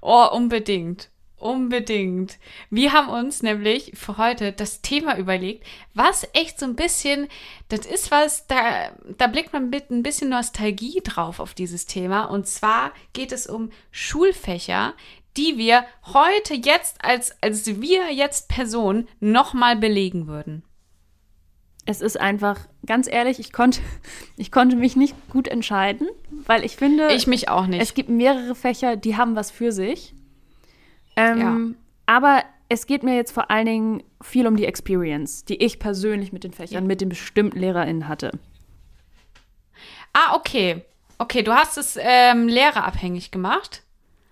[0.00, 1.10] Oh, unbedingt.
[1.36, 2.38] Unbedingt.
[2.70, 7.28] Wir haben uns nämlich für heute das Thema überlegt, was echt so ein bisschen,
[7.68, 12.24] das ist was, da, da blickt man mit ein bisschen Nostalgie drauf auf dieses Thema.
[12.24, 14.94] Und zwar geht es um Schulfächer,
[15.36, 20.62] die wir heute jetzt als, als wir jetzt Person nochmal belegen würden.
[21.86, 23.80] Es ist einfach, ganz ehrlich, ich konnte,
[24.36, 26.08] ich konnte mich nicht gut entscheiden,
[26.46, 27.82] weil ich finde, Ich mich auch nicht.
[27.82, 30.14] es gibt mehrere Fächer, die haben was für sich.
[31.16, 35.78] Ähm, Aber es geht mir jetzt vor allen Dingen viel um die Experience, die ich
[35.78, 38.32] persönlich mit den Fächern, mit den bestimmten LehrerInnen hatte.
[40.12, 40.84] Ah, okay.
[41.18, 43.82] Okay, du hast es ähm, lehrerabhängig gemacht.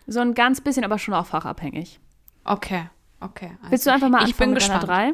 [0.07, 2.01] So ein ganz bisschen, aber schon auch fachabhängig.
[2.45, 2.89] Okay,
[3.21, 3.53] okay.
[3.61, 4.87] Also, Willst du einfach mal ich bin gespannt.
[4.87, 5.13] drei?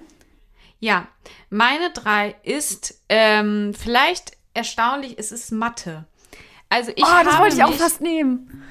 [0.81, 1.09] Ja,
[1.51, 6.07] meine drei ist ähm, vielleicht erstaunlich, es ist Mathe.
[6.69, 8.63] Also ich oh, das wollte ich auch mich, fast nehmen.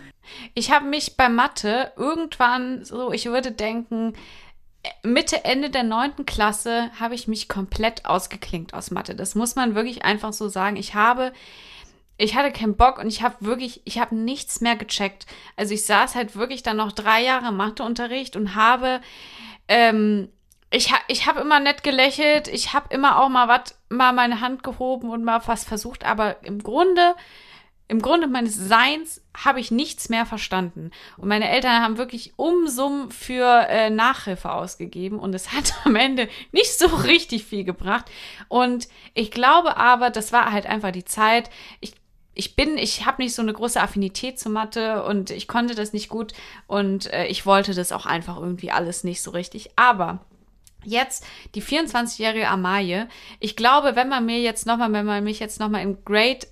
[0.54, 4.14] Ich habe mich bei Mathe irgendwann so, ich würde denken,
[5.04, 9.16] Mitte, Ende der neunten Klasse habe ich mich komplett ausgeklinkt aus Mathe.
[9.16, 10.76] Das muss man wirklich einfach so sagen.
[10.76, 11.34] Ich habe,
[12.18, 15.26] ich hatte keinen Bock und ich habe wirklich, ich habe nichts mehr gecheckt.
[15.56, 19.02] Also ich saß halt wirklich dann noch drei Jahre Matheunterricht und habe,
[19.68, 20.30] ähm,
[20.72, 24.42] ich, ha, ich habe immer nett gelächelt, ich habe immer auch mal was, mal meine
[24.42, 27.16] Hand gehoben und mal was versucht, aber im Grunde
[27.90, 30.92] im Grunde meines Seins habe ich nichts mehr verstanden.
[31.16, 36.28] Und meine Eltern haben wirklich Umsummen für äh, Nachhilfe ausgegeben und es hat am Ende
[36.52, 38.06] nicht so richtig viel gebracht.
[38.50, 41.50] Und ich glaube aber, das war halt einfach die Zeit.
[41.80, 41.94] Ich
[42.38, 45.94] ich bin, ich habe nicht so eine große Affinität zu Mathe und ich konnte das
[45.94, 46.34] nicht gut
[46.68, 49.72] und äh, ich wollte das auch einfach irgendwie alles nicht so richtig.
[49.76, 50.20] Aber
[50.86, 53.08] jetzt die 24-jährige Amalie,
[53.40, 56.48] ich glaube, wenn man mir jetzt nochmal, wenn man mich jetzt nochmal in Grade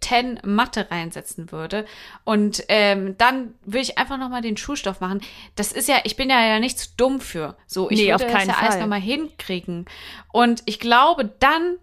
[0.00, 1.86] 10 Mathe reinsetzen würde
[2.24, 5.22] und ähm, dann würde ich einfach nochmal den Schulstoff machen.
[5.56, 7.56] Das ist ja, ich bin ja, ja nicht zu dumm für.
[7.66, 8.80] So, ich Nee, würde auf das keinen ja alles Fall.
[8.82, 9.86] nochmal hinkriegen.
[10.30, 11.76] Und ich glaube, dann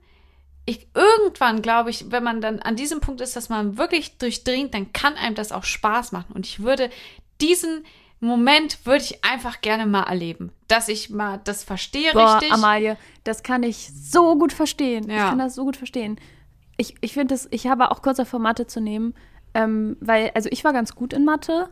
[0.66, 4.74] ich, irgendwann glaube ich, wenn man dann an diesem Punkt ist, dass man wirklich durchdringt,
[4.74, 6.34] dann kann einem das auch Spaß machen.
[6.34, 6.90] Und ich würde
[7.42, 7.86] diesen
[8.20, 12.52] Moment würde ich einfach gerne mal erleben, dass ich mal das verstehe Boah, richtig.
[12.52, 15.10] Amalie, das kann ich so gut verstehen.
[15.10, 15.30] Ich Ja.
[15.30, 16.20] kann das so gut verstehen.
[16.78, 19.14] Ich, ich finde das, ich habe auch kurz davor Mathe zu nehmen,
[19.54, 21.70] ähm, weil, also ich war ganz gut in Mathe,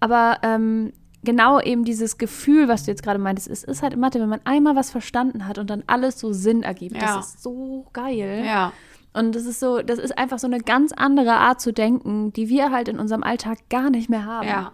[0.00, 0.92] aber ähm,
[1.24, 4.40] genau eben dieses Gefühl, was du jetzt gerade meintest, es ist halt Mathe, wenn man
[4.44, 6.96] einmal was verstanden hat und dann alles so Sinn ergibt.
[6.96, 7.16] Ja.
[7.16, 8.42] Das ist so geil.
[8.46, 8.72] ja,
[9.12, 12.48] Und das ist so, das ist einfach so eine ganz andere Art zu denken, die
[12.48, 14.48] wir halt in unserem Alltag gar nicht mehr haben.
[14.48, 14.72] ja.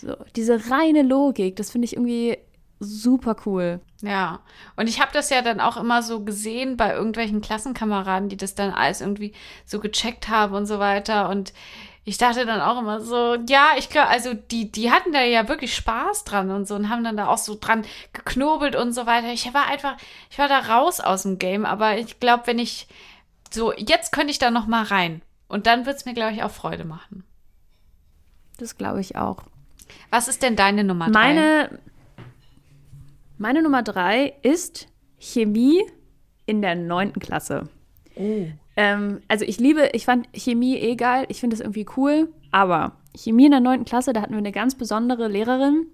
[0.00, 2.36] So, diese reine Logik, das finde ich irgendwie
[2.78, 3.80] super cool.
[4.02, 4.40] Ja,
[4.76, 8.54] und ich habe das ja dann auch immer so gesehen bei irgendwelchen Klassenkameraden, die das
[8.54, 9.32] dann alles irgendwie
[9.64, 11.30] so gecheckt haben und so weiter.
[11.30, 11.54] Und
[12.04, 15.48] ich dachte dann auch immer so, ja, ich glaube, also die, die hatten da ja
[15.48, 19.06] wirklich Spaß dran und so und haben dann da auch so dran geknobelt und so
[19.06, 19.28] weiter.
[19.28, 19.96] Ich war einfach,
[20.30, 22.88] ich war da raus aus dem Game, aber ich glaube, wenn ich
[23.50, 25.22] so, jetzt könnte ich da noch mal rein.
[25.48, 27.24] Und dann wird es mir, glaube ich, auch Freude machen.
[28.58, 29.38] Das glaube ich auch.
[30.10, 31.12] Was ist denn deine Nummer drei?
[31.12, 31.78] Meine,
[33.38, 34.88] meine Nummer drei ist
[35.18, 35.82] Chemie
[36.44, 37.68] in der neunten Klasse.
[38.76, 42.92] Ähm, also ich liebe, ich fand Chemie eh geil, ich finde das irgendwie cool, aber
[43.16, 45.86] Chemie in der neunten Klasse, da hatten wir eine ganz besondere Lehrerin,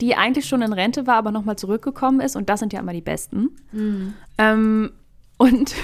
[0.00, 2.36] die eigentlich schon in Rente war, aber nochmal zurückgekommen ist.
[2.36, 3.50] Und das sind ja immer die Besten.
[4.38, 4.92] Ähm,
[5.38, 5.74] und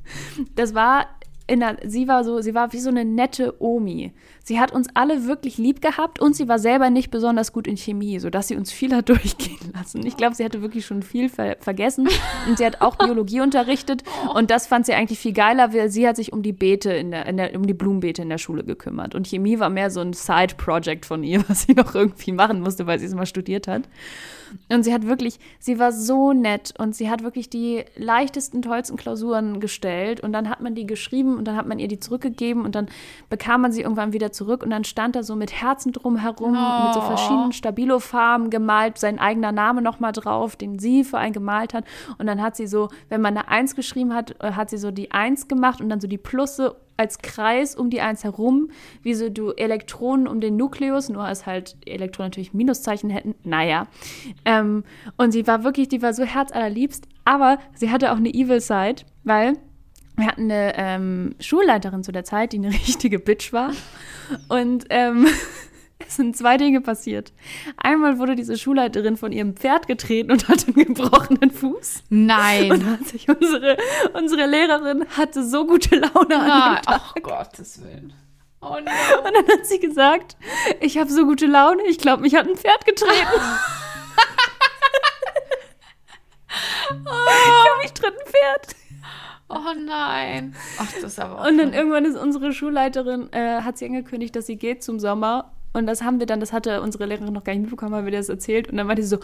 [0.56, 1.06] das war
[1.50, 4.12] in der, sie war so, sie war wie so eine nette Omi.
[4.44, 7.76] Sie hat uns alle wirklich lieb gehabt und sie war selber nicht besonders gut in
[7.76, 10.06] Chemie, sodass sie uns viel hat durchgehen lassen.
[10.06, 12.08] Ich glaube, sie hatte wirklich schon viel ver vergessen
[12.48, 16.06] und sie hat auch Biologie unterrichtet und das fand sie eigentlich viel geiler, weil sie
[16.06, 18.62] hat sich um die Beete in der, in der, um die Blumenbeete in der Schule
[18.62, 22.60] gekümmert und Chemie war mehr so ein Side-Project von ihr, was sie noch irgendwie machen
[22.60, 23.88] musste, weil sie es mal studiert hat.
[24.68, 28.96] Und sie hat wirklich, sie war so nett und sie hat wirklich die leichtesten, tollsten
[28.96, 30.20] Klausuren gestellt.
[30.20, 32.88] Und dann hat man die geschrieben und dann hat man ihr die zurückgegeben und dann
[33.28, 34.62] bekam man sie irgendwann wieder zurück.
[34.62, 39.52] Und dann stand da so mit Herzen drumherum, mit so verschiedenen Stabilo-Farben gemalt, sein eigener
[39.52, 41.84] Name nochmal drauf, den sie für einen gemalt hat.
[42.18, 44.90] Und dann hat sie so, wenn man eine Eins geschrieben hat, äh, hat sie so
[44.90, 48.70] die Eins gemacht und dann so die Plusse als Kreis um die Eins herum,
[49.02, 53.34] wie so du Elektronen um den Nukleus, nur als halt Elektronen natürlich Minuszeichen hätten.
[53.42, 53.86] Naja.
[54.44, 54.84] Ähm,
[55.16, 59.02] und sie war wirklich, die war so herzallerliebst, aber sie hatte auch eine Evil Side,
[59.24, 59.54] weil
[60.16, 63.70] wir hatten eine ähm, Schulleiterin zu der Zeit, die eine richtige Bitch war.
[64.48, 65.26] Und ähm,
[66.06, 67.32] es sind zwei Dinge passiert.
[67.76, 72.04] Einmal wurde diese Schulleiterin von ihrem Pferd getreten und hatte einen gebrochenen Fuß.
[72.08, 72.72] Nein.
[72.72, 73.76] Und hat sich unsere,
[74.14, 76.76] unsere Lehrerin hatte so gute Laune an Nein.
[76.76, 77.02] dem Tag.
[77.16, 78.12] Oh Gottes Willen.
[78.62, 78.90] Oh no.
[79.26, 80.36] Und dann hat sie gesagt,
[80.80, 83.14] ich habe so gute Laune, ich glaube, mich hat ein Pferd getreten.
[86.48, 88.76] ich glaube, mich tritt ein Pferd.
[89.48, 90.54] Oh nein.
[90.78, 94.36] Ach, das ist aber auch Und dann irgendwann ist unsere Schulleiterin, äh, hat sie angekündigt,
[94.36, 95.52] dass sie geht zum Sommer.
[95.72, 98.12] Und das haben wir dann, das hatte unsere Lehrerin noch gar nicht mitbekommen, haben wir
[98.12, 98.68] das erzählt.
[98.68, 99.18] Und dann war die so,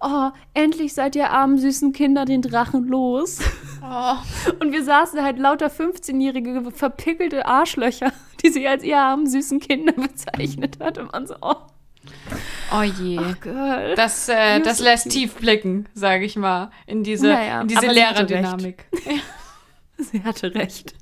[0.00, 3.40] oh, endlich seid ihr armen, süßen Kinder den Drachen los.
[3.82, 4.16] Oh.
[4.60, 9.92] Und wir saßen halt lauter 15-jährige, verpickelte Arschlöcher, die sie als ihr armen, süßen Kinder
[9.92, 10.98] bezeichnet hat.
[10.98, 11.56] Und man so, oh,
[12.72, 13.18] Oh je.
[13.40, 13.94] Girl.
[13.94, 15.12] Das, äh, das so lässt cute.
[15.12, 18.84] tief blicken, sage ich mal, in diese, Naja, in diese aber sie hatte Lehrerdynamik.
[19.98, 20.94] Sie hatte recht.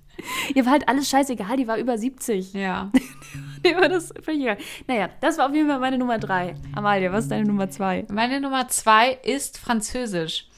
[0.56, 2.52] Ihr war halt alles scheißegal, die war über 70.
[2.54, 2.90] Ja.
[3.62, 4.58] Mir war das völlig egal.
[4.86, 6.54] Naja, das war auf jeden Fall meine Nummer drei.
[6.74, 8.06] Amalia, was ist deine Nummer zwei?
[8.10, 10.48] Meine Nummer zwei ist Französisch.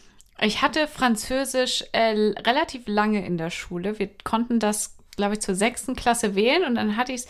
[0.41, 3.99] Ich hatte Französisch äh, relativ lange in der Schule.
[3.99, 7.29] Wir konnten das, glaube ich, zur sechsten Klasse wählen und dann hatte ich es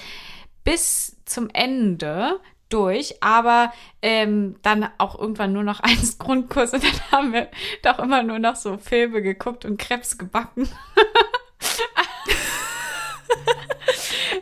[0.62, 7.10] bis zum Ende durch, aber ähm, dann auch irgendwann nur noch eins Grundkurs und dann
[7.10, 7.48] haben wir
[7.82, 10.68] doch immer nur noch so Filme geguckt und Krebs gebacken.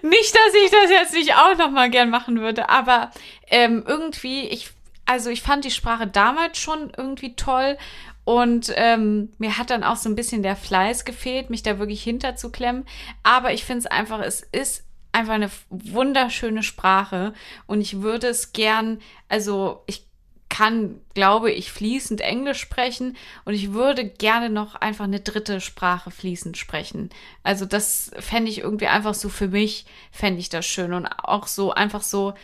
[0.08, 3.10] nicht, dass ich das jetzt nicht auch noch mal gern machen würde, aber
[3.48, 4.70] ähm, irgendwie, ich,
[5.06, 7.76] also ich fand die Sprache damals schon irgendwie toll
[8.24, 12.02] und ähm, mir hat dann auch so ein bisschen der Fleiß gefehlt, mich da wirklich
[12.02, 12.84] hinterzuklemmen.
[13.22, 17.32] Aber ich finde es einfach, es ist einfach eine wunderschöne Sprache
[17.66, 20.07] und ich würde es gern, also ich
[20.48, 26.10] kann, glaube ich, fließend Englisch sprechen und ich würde gerne noch einfach eine dritte Sprache
[26.10, 27.10] fließend sprechen.
[27.42, 31.46] Also das fände ich irgendwie einfach so für mich, fände ich das schön und auch
[31.46, 32.34] so einfach so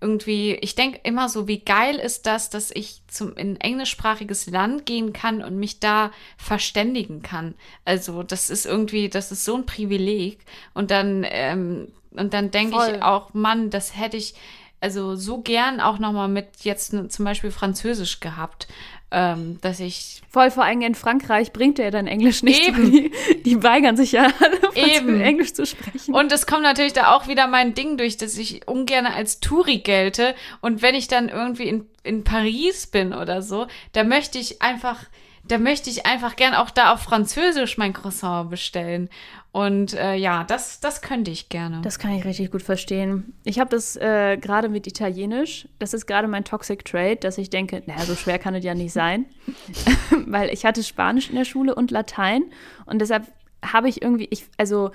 [0.00, 4.84] irgendwie, ich denke immer so, wie geil ist das, dass ich zum in englischsprachiges Land
[4.84, 7.54] gehen kann und mich da verständigen kann.
[7.86, 10.40] Also das ist irgendwie, das ist so ein Privileg.
[10.74, 14.34] Und dann, ähm, und dann denke ich auch, Mann, das hätte ich
[14.84, 18.68] also so gern auch noch mal mit jetzt zum Beispiel Französisch gehabt,
[19.10, 22.68] ähm, dass ich voll vor allem in Frankreich bringt er dann Englisch nicht.
[22.68, 22.90] Eben.
[22.90, 23.10] Die,
[23.44, 25.22] die, weigern sich ja alle, Eben.
[25.22, 26.14] Englisch zu sprechen.
[26.14, 29.78] Und es kommt natürlich da auch wieder mein Ding durch, dass ich ungern als Touri
[29.78, 34.60] gelte und wenn ich dann irgendwie in, in Paris bin oder so, da möchte ich
[34.60, 34.98] einfach
[35.46, 39.10] da möchte ich einfach gern auch da auf Französisch mein Croissant bestellen.
[39.54, 41.80] Und äh, ja, das, das könnte ich gerne.
[41.82, 43.34] Das kann ich richtig gut verstehen.
[43.44, 45.68] Ich habe das äh, gerade mit Italienisch.
[45.78, 48.74] Das ist gerade mein Toxic Trade, dass ich denke, naja, so schwer kann es ja
[48.74, 49.26] nicht sein.
[50.26, 52.46] Weil ich hatte Spanisch in der Schule und Latein.
[52.86, 53.28] Und deshalb
[53.64, 54.90] habe ich irgendwie, ich, also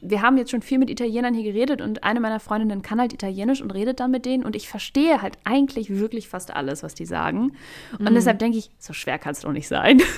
[0.00, 3.12] wir haben jetzt schon viel mit Italienern hier geredet und eine meiner Freundinnen kann halt
[3.12, 6.94] Italienisch und redet dann mit denen und ich verstehe halt eigentlich wirklich fast alles, was
[6.94, 7.52] die sagen.
[7.96, 8.14] Und mm.
[8.14, 10.02] deshalb denke ich, so schwer kann es doch nicht sein.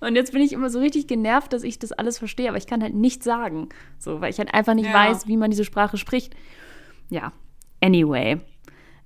[0.00, 2.66] Und jetzt bin ich immer so richtig genervt, dass ich das alles verstehe, aber ich
[2.66, 3.68] kann halt nichts sagen.
[3.98, 4.94] So, weil ich halt einfach nicht ja.
[4.94, 6.34] weiß, wie man diese Sprache spricht.
[7.08, 7.32] Ja,
[7.80, 8.38] anyway.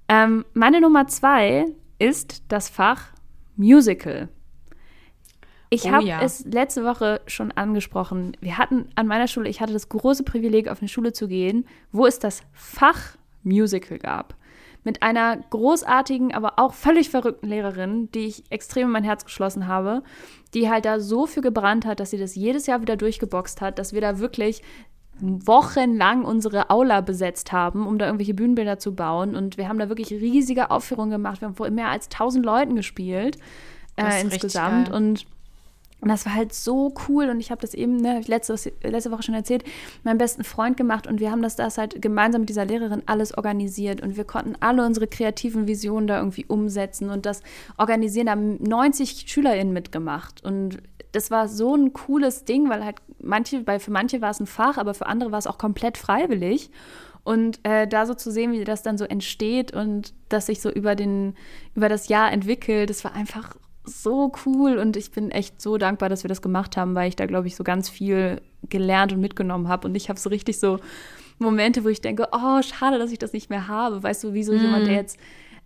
[0.09, 1.66] Ähm, meine Nummer zwei
[1.98, 3.12] ist das Fach
[3.57, 4.29] Musical.
[5.72, 6.20] Ich oh, habe ja.
[6.20, 8.37] es letzte Woche schon angesprochen.
[8.40, 11.64] Wir hatten an meiner Schule, ich hatte das große Privileg, auf eine Schule zu gehen,
[11.92, 14.35] wo es das Fach Musical gab
[14.85, 19.66] mit einer großartigen, aber auch völlig verrückten Lehrerin, die ich extrem in mein Herz geschlossen
[19.66, 20.03] habe,
[20.55, 23.79] die halt da so für gebrannt hat, dass sie das jedes Jahr wieder durchgeboxt hat,
[23.79, 24.62] dass wir da wirklich
[25.21, 29.37] wochenlang unsere Aula besetzt haben, um da irgendwelche Bühnenbilder zu bauen.
[29.37, 31.40] Und wir haben da wirklich riesige Aufführungen gemacht.
[31.40, 33.37] Wir haben vor mehr als 1000 Leuten gespielt
[33.97, 34.90] äh, insgesamt.
[34.90, 35.27] Und
[36.01, 37.29] und das war halt so cool.
[37.29, 39.65] Und ich habe das eben, ne, letzte, letzte Woche schon erzählt,
[40.03, 41.07] meinem besten Freund gemacht.
[41.07, 44.01] Und wir haben das, das halt gemeinsam mit dieser Lehrerin alles organisiert.
[44.01, 47.43] Und wir konnten alle unsere kreativen Visionen da irgendwie umsetzen und das
[47.77, 50.43] organisieren, da haben 90 SchülerInnen mitgemacht.
[50.43, 50.79] Und
[51.13, 54.47] das war so ein cooles Ding, weil halt manche, weil für manche war es ein
[54.47, 56.71] Fach, aber für andere war es auch komplett freiwillig.
[57.23, 60.71] Und äh, da so zu sehen, wie das dann so entsteht und das sich so
[60.71, 61.35] über, den,
[61.75, 66.09] über das Jahr entwickelt, das war einfach so cool und ich bin echt so dankbar,
[66.09, 69.21] dass wir das gemacht haben, weil ich da, glaube ich, so ganz viel gelernt und
[69.21, 69.88] mitgenommen habe.
[69.88, 70.79] Und ich habe so richtig so
[71.38, 74.03] Momente, wo ich denke, oh, schade, dass ich das nicht mehr habe.
[74.03, 74.57] Weißt du, wie so mm.
[74.57, 75.19] jemand, der jetzt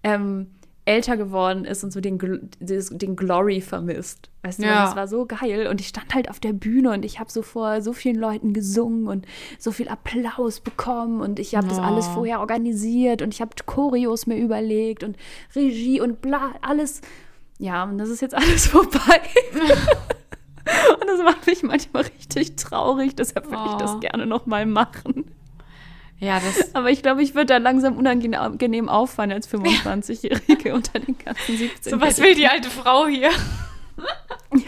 [0.05, 0.47] ähm,
[0.87, 2.19] älter geworden ist und so den,
[2.61, 4.31] den Glory vermisst.
[4.43, 4.85] Weißt du, ja.
[4.85, 5.67] das war so geil.
[5.67, 8.53] Und ich stand halt auf der Bühne und ich habe so vor so vielen Leuten
[8.53, 9.27] gesungen und
[9.59, 11.71] so viel Applaus bekommen und ich habe oh.
[11.71, 15.17] das alles vorher organisiert und ich habe Choreos mir überlegt und
[15.57, 17.01] Regie und bla, alles
[17.59, 19.21] ja, und das ist jetzt alles vorbei.
[21.01, 23.71] und das macht mich manchmal richtig traurig, deshalb würde oh.
[23.73, 24.01] ich das oh.
[24.01, 25.35] gerne noch mal machen.
[26.19, 30.75] Ja, das Aber ich glaube, ich würde da langsam unangenehm auffallen als 25-Jährige ja.
[30.75, 31.93] unter den ganzen 17.
[31.93, 33.31] So was will die alte Frau hier?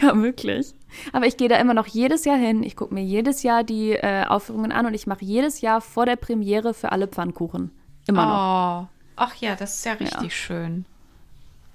[0.01, 0.73] ja, wirklich.
[1.13, 2.63] Aber ich gehe da immer noch jedes Jahr hin.
[2.63, 6.05] Ich gucke mir jedes Jahr die äh, Aufführungen an und ich mache jedes Jahr vor
[6.05, 7.71] der Premiere für alle Pfannkuchen.
[8.07, 8.83] Immer noch.
[8.83, 8.87] Oh.
[9.17, 10.29] Ach ja, das ist ja richtig ja.
[10.29, 10.85] schön.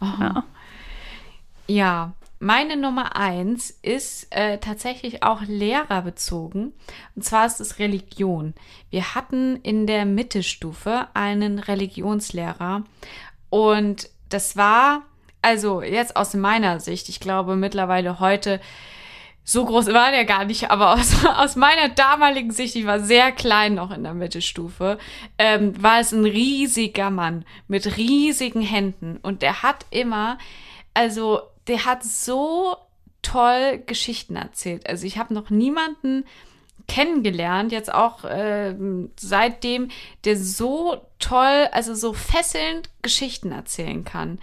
[0.01, 0.07] Oh.
[0.21, 0.45] Ja.
[1.67, 6.73] Ja, meine Nummer eins ist äh, tatsächlich auch lehrerbezogen.
[7.15, 8.55] Und zwar ist es Religion.
[8.91, 12.83] Wir hatten in der Mittelstufe einen Religionslehrer.
[13.49, 15.03] Und das war,
[15.41, 18.61] also jetzt aus meiner Sicht, ich glaube mittlerweile heute,
[19.45, 23.31] so groß war der gar nicht, aber aus, aus meiner damaligen Sicht, ich war sehr
[23.31, 24.99] klein noch in der Mittelstufe,
[25.39, 29.19] ähm, war es ein riesiger Mann mit riesigen Händen.
[29.23, 30.39] Und der hat immer,
[30.93, 32.77] also der hat so
[33.23, 34.89] toll Geschichten erzählt.
[34.89, 36.25] Also ich habe noch niemanden
[36.89, 38.75] kennengelernt, jetzt auch äh,
[39.19, 39.89] seitdem,
[40.25, 44.39] der so toll, also so fesselnd Geschichten erzählen kann.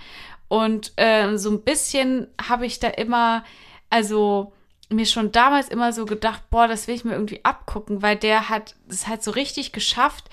[0.47, 3.43] Und äh, so ein bisschen habe ich da immer,
[3.89, 4.53] also
[4.89, 8.49] mir schon damals immer so gedacht, boah, das will ich mir irgendwie abgucken, weil der
[8.49, 10.29] hat es halt so richtig geschafft,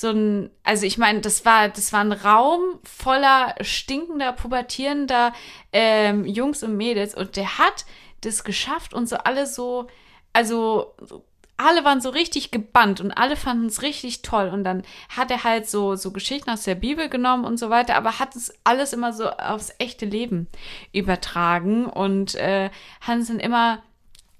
[0.00, 5.32] so ein, also ich meine, das war, das war ein Raum voller stinkender, pubertierender
[5.72, 7.84] ähm, Jungs und Mädels und der hat
[8.20, 9.88] das geschafft und so alle so,
[10.32, 10.94] also
[11.56, 14.50] alle waren so richtig gebannt und alle fanden es richtig toll.
[14.50, 17.96] Und dann hat er halt so, so Geschichten aus der Bibel genommen und so weiter,
[17.96, 20.46] aber hat es alles immer so aufs echte Leben
[20.92, 22.70] übertragen und äh,
[23.00, 23.82] hat es dann immer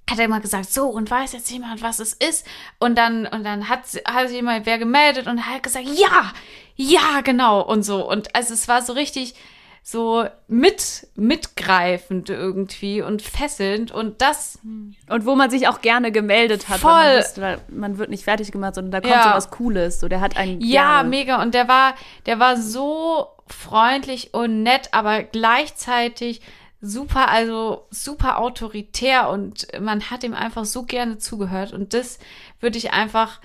[0.09, 2.46] hat er immer gesagt, so, und weiß jetzt jemand, was es ist?
[2.78, 6.32] Und dann, und dann hat, hat sich jemand wer gemeldet und hat gesagt, ja,
[6.76, 8.09] ja, genau, und so.
[8.09, 9.34] Und also es war so richtig
[9.82, 14.59] so mit, mitgreifend irgendwie und fesselnd und das.
[15.09, 16.78] Und wo man sich auch gerne gemeldet hat.
[16.80, 16.92] Voll.
[16.92, 19.30] Man, wusste, man, wird nicht fertig gemacht, sondern da kommt Ja.
[19.30, 19.98] so was Cooles.
[20.00, 21.09] So, der hat einen Ja, gerne.
[21.09, 21.42] mega.
[21.42, 21.94] Und der war,
[22.26, 26.42] der war so freundlich und nett, aber gleichzeitig
[26.81, 31.72] super, also super autoritär und man hat ihm einfach so gerne zugehört.
[31.72, 32.18] Und das
[32.61, 33.41] würde ich einfach,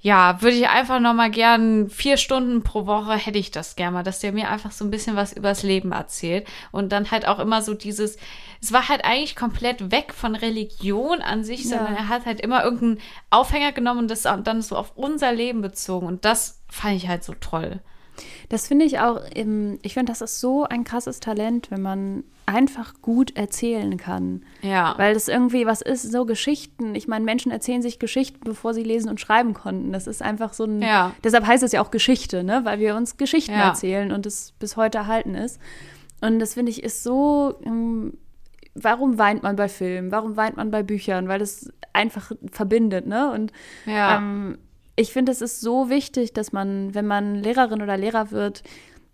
[0.00, 4.02] ja, würde ich einfach nochmal gern vier Stunden pro Woche hätte ich das gerne mal,
[4.02, 6.46] dass der mir einfach so ein bisschen was übers Leben erzählt.
[6.72, 8.16] Und dann halt auch immer so dieses,
[8.60, 11.76] es war halt eigentlich komplett weg von Religion an sich, Ja.
[11.78, 12.98] sondern er hat halt immer irgendeinen
[13.30, 16.06] Aufhänger genommen und das dann so auf unser Leben bezogen.
[16.06, 17.80] Und das fand ich halt so toll.
[18.48, 22.24] Das finde ich auch, im, ich finde, das ist so ein krasses Talent, wenn man
[22.46, 24.42] einfach gut erzählen kann.
[24.62, 24.94] Ja.
[24.98, 26.94] Weil das irgendwie was ist, so Geschichten.
[26.94, 29.92] Ich meine, Menschen erzählen sich Geschichten, bevor sie lesen und schreiben konnten.
[29.92, 30.82] Das ist einfach so ein.
[30.82, 31.12] Ja.
[31.22, 32.60] Deshalb heißt es ja auch Geschichte, ne?
[32.64, 33.68] Weil wir uns Geschichten Ja.
[33.68, 35.60] erzählen und es bis heute erhalten ist.
[36.20, 37.54] Und das finde ich ist so.
[37.64, 38.14] ähm,
[38.74, 40.10] Warum weint man bei Filmen?
[40.12, 41.28] Warum weint man bei Büchern?
[41.28, 43.30] Weil das einfach verbindet, ne?
[43.30, 43.52] Und
[43.84, 44.16] Ja.
[44.16, 44.56] ähm,
[44.96, 48.62] ich finde, es ist so wichtig, dass man, wenn man Lehrerin oder Lehrer wird,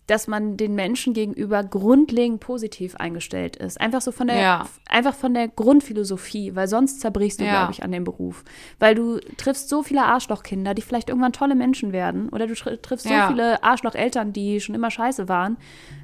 [0.07, 3.79] dass man den Menschen gegenüber grundlegend positiv eingestellt ist.
[3.79, 4.69] Einfach so von der, Ja.
[4.89, 7.51] einfach von der Grundphilosophie, weil sonst zerbrichst du, Ja.
[7.51, 8.43] glaube ich, an dem Beruf.
[8.79, 12.81] Weil du triffst so viele Arschlochkinder, die vielleicht irgendwann tolle Menschen werden, oder du tr
[12.81, 13.29] triffst so Ja.
[13.29, 15.59] viele Arschlocheltern, die schon immer scheiße waren.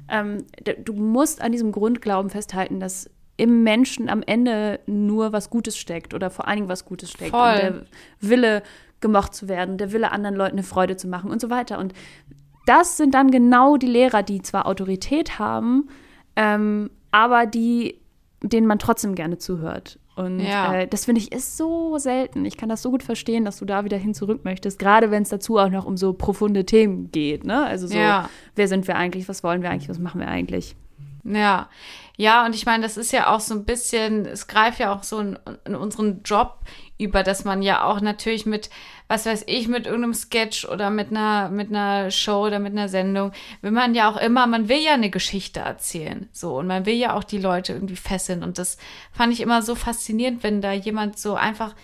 [0.07, 0.45] Ähm,
[0.83, 6.13] du musst an diesem Grundglauben festhalten, dass im Menschen am Ende nur was Gutes steckt
[6.13, 7.31] oder vor allen Dingen was Gutes steckt.
[7.31, 7.49] Voll.
[7.49, 7.81] Und der
[8.21, 8.63] Wille,
[9.05, 11.77] gemocht zu werden, der Wille, anderen Leuten eine Freude zu machen und so weiter.
[11.79, 11.93] Und
[12.65, 15.87] das sind dann genau die Lehrer, die zwar Autorität haben,
[16.35, 17.99] ähm, aber die,
[18.41, 19.99] denen man trotzdem gerne zuhört.
[20.15, 20.73] Und Ja.
[20.73, 22.45] äh, das finde ich ist so selten.
[22.45, 25.23] Ich kann das so gut verstehen, dass du da wieder hin zurück möchtest, gerade wenn
[25.23, 27.43] es dazu auch noch um so profunde Themen geht.
[27.43, 27.65] Ne?
[27.65, 28.29] Also so, Ja.
[28.55, 30.75] wer sind wir eigentlich, was wollen wir eigentlich, was machen wir eigentlich?
[31.27, 31.69] Ja,
[32.17, 35.01] ja, und ich meine, das ist ja auch so ein bisschen, es greift ja auch
[35.03, 36.59] so in, in unseren Job
[36.99, 38.69] über, dass man ja auch natürlich mit,
[39.07, 42.89] was weiß ich, mit irgendeinem Sketch oder mit einer, mit einer Show oder mit einer
[42.89, 43.31] Sendung,
[43.61, 46.95] will man ja auch immer, man will ja eine Geschichte erzählen, so, und man will
[46.95, 48.43] ja auch die Leute irgendwie fesseln.
[48.43, 48.77] Und das
[49.11, 51.75] fand ich immer so faszinierend, wenn da jemand so einfach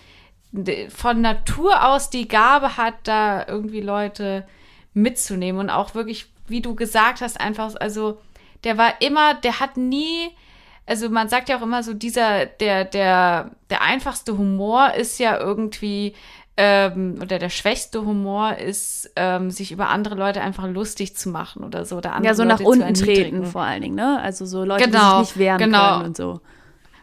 [0.88, 4.46] von Natur aus die Gabe hat, da irgendwie Leute
[4.92, 8.20] mitzunehmen und auch wirklich, wie du gesagt hast, einfach, also
[8.64, 10.30] der war immer, der hat nie,
[10.86, 15.38] also man sagt ja auch immer so, dieser, der, der, der einfachste Humor ist ja
[15.38, 16.14] irgendwie,
[16.56, 21.64] ähm, oder der schwächste Humor ist, ähm, sich über andere Leute einfach lustig zu machen
[21.64, 21.96] oder so.
[21.96, 24.20] Oder andere Ja, so nach Leute zu unten treten vor allen Dingen, ne?
[24.20, 25.94] Also so Leute, Genau, die sich nicht wehren genau.
[25.94, 26.40] können und so.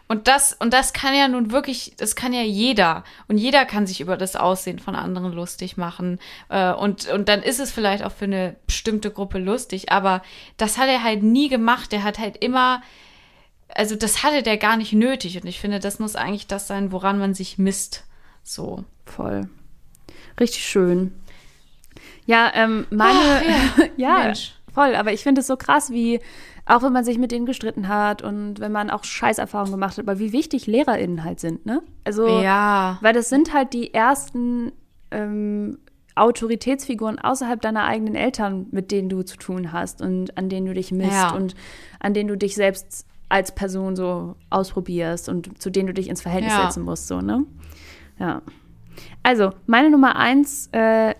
[0.06, 3.04] Und das, und das kann ja nun wirklich, das kann ja jeder.
[3.28, 6.18] Und jeder kann sich über das Aussehen von anderen lustig machen.
[6.48, 9.92] Äh, Und, und dann ist es vielleicht auch für eine bestimmte Gruppe lustig.
[9.92, 10.22] Aber
[10.56, 11.92] das hat er halt nie gemacht.
[11.92, 12.82] Er hat halt immer,
[13.68, 15.40] also das hatte der gar nicht nötig.
[15.40, 18.04] Und ich finde, das muss eigentlich das sein, woran man sich misst.
[18.42, 18.84] So.
[19.04, 19.48] Voll.
[20.38, 21.12] Richtig schön.
[22.26, 24.54] Ja, ähm, meine, Ach, ja, Mensch.
[24.72, 24.94] voll.
[24.94, 26.20] Aber ich finde es so krass, wie,
[26.66, 30.04] auch wenn man sich mit denen gestritten hat und wenn man auch Scheißerfahrungen gemacht hat,
[30.08, 31.82] aber wie wichtig LehrerInnen halt sind, ne?
[32.04, 32.98] Also, Ja.
[33.00, 34.72] weil das sind halt die ersten
[35.10, 35.78] ähm,
[36.14, 40.74] Autoritätsfiguren außerhalb deiner eigenen Eltern, mit denen du zu tun hast und an denen du
[40.74, 41.34] dich misst Ja.
[41.34, 41.54] und
[41.98, 46.20] an denen du dich selbst als Person so ausprobierst und zu denen du dich ins
[46.22, 46.64] Verhältnis Ja.
[46.66, 47.44] setzen musst, so, ne?
[48.20, 48.42] Ja.
[49.22, 51.14] Also, meine Nummer eins äh,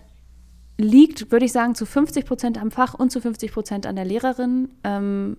[0.77, 4.05] liegt, würde ich sagen, zu 50 Prozent am Fach und zu 50 Prozent an der
[4.05, 4.69] Lehrerin.
[4.83, 5.37] Ähm,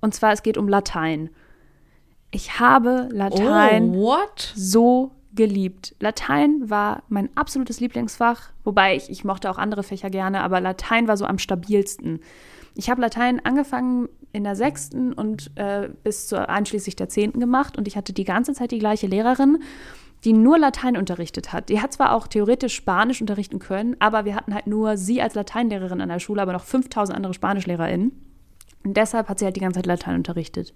[0.00, 1.30] und zwar, es geht um Latein.
[2.30, 4.16] Ich habe Latein Oh,
[4.54, 5.94] so geliebt.
[6.00, 11.08] Latein war mein absolutes Lieblingsfach, wobei ich, ich mochte auch andere Fächer gerne, aber Latein
[11.08, 12.20] war so am stabilsten.
[12.74, 17.78] Ich habe Latein angefangen in der sechsten und äh, bis zur einschließlich der zehnten gemacht
[17.78, 19.58] und ich hatte die ganze Zeit die gleiche Lehrerin,
[20.24, 21.68] die nur Latein unterrichtet hat.
[21.68, 25.34] Die hat zwar auch theoretisch Spanisch unterrichten können, aber wir hatten halt nur sie als
[25.34, 28.12] Lateinlehrerin an der Schule, aber noch 5000 andere SpanischlehrerInnen.
[28.84, 30.72] Und deshalb hat sie halt die ganze Zeit Latein unterrichtet.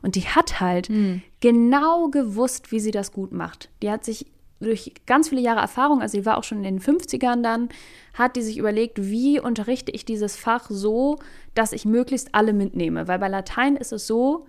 [0.00, 1.22] Und die hat halt Hm.
[1.40, 3.70] genau gewusst, wie sie das gut macht.
[3.82, 4.26] Die hat sich
[4.60, 7.68] durch ganz viele Jahre Erfahrung, also sie war auch schon in den 50ern dann,
[8.14, 11.18] hat die sich überlegt, wie unterrichte ich dieses Fach so,
[11.54, 13.08] dass ich möglichst alle mitnehme.
[13.08, 14.46] Weil bei Latein ist es so,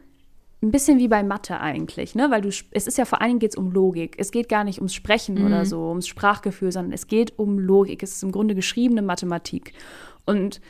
[0.64, 2.32] ein bisschen wie bei Mathe eigentlich, ne?
[2.32, 4.16] Weil du, es ist ja vor allen Dingen geht es um Logik.
[4.18, 8.02] Es geht gar nicht ums Sprechen oder so, ums Sprachgefühl, sondern es geht um Logik.
[8.02, 9.74] Es ist im Grunde geschriebene Mathematik.
[10.26, 10.62] Und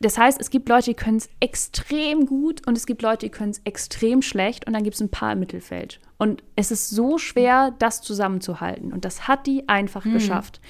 [0.00, 3.30] das heißt, es gibt Leute, die können es extrem gut und es gibt Leute, die
[3.30, 6.00] können es extrem schlecht und dann gibt es ein paar im Mittelfeld.
[6.18, 8.92] Und es ist so schwer, das zusammenzuhalten.
[8.92, 10.60] Und das hat die einfach geschafft.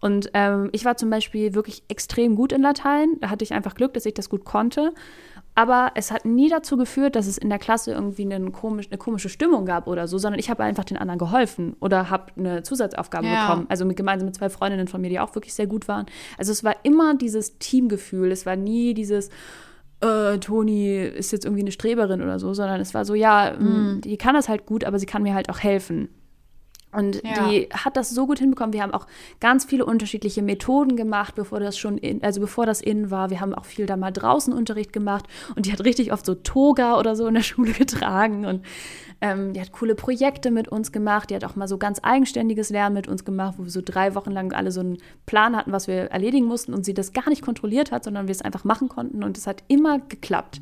[0.00, 3.16] Und ähm, ich war zum Beispiel wirklich extrem gut in Latein.
[3.20, 4.92] Da hatte ich einfach Glück, dass ich das gut konnte.
[5.54, 8.96] Aber es hat nie dazu geführt, dass es in der Klasse irgendwie einen komisch, eine
[8.96, 12.62] komische Stimmung gab oder so, sondern ich habe einfach den anderen geholfen oder habe eine
[12.62, 13.46] Zusatzaufgabe Ja.
[13.46, 13.66] bekommen.
[13.68, 16.06] Also mit, gemeinsam mit zwei Freundinnen von mir, die auch wirklich sehr gut waren.
[16.38, 18.32] Also es war immer dieses Teamgefühl.
[18.32, 19.28] Es war nie dieses,
[20.00, 23.66] äh, Toni ist jetzt irgendwie eine Streberin oder so, sondern es war so, ja, Mhm.
[23.96, 26.08] mh, die kann das halt gut, aber sie kann mir halt auch helfen.
[26.92, 27.48] Und Ja.
[27.48, 28.72] die hat das so gut hinbekommen.
[28.72, 29.06] Wir haben auch
[29.40, 33.30] ganz viele unterschiedliche Methoden gemacht, bevor das schon in, also bevor das in war.
[33.30, 35.24] Wir haben auch viel da mal draußen Unterricht gemacht
[35.56, 38.64] und die hat richtig oft so Toga oder so in der Schule getragen und
[39.22, 41.30] ähm, die hat coole Projekte mit uns gemacht.
[41.30, 44.14] Die hat auch mal so ganz eigenständiges Lernen mit uns gemacht, wo wir so drei
[44.14, 47.28] Wochen lang alle so einen Plan hatten, was wir erledigen mussten und sie das gar
[47.28, 50.60] nicht kontrolliert hat, sondern wir es einfach machen konnten und es hat immer geklappt.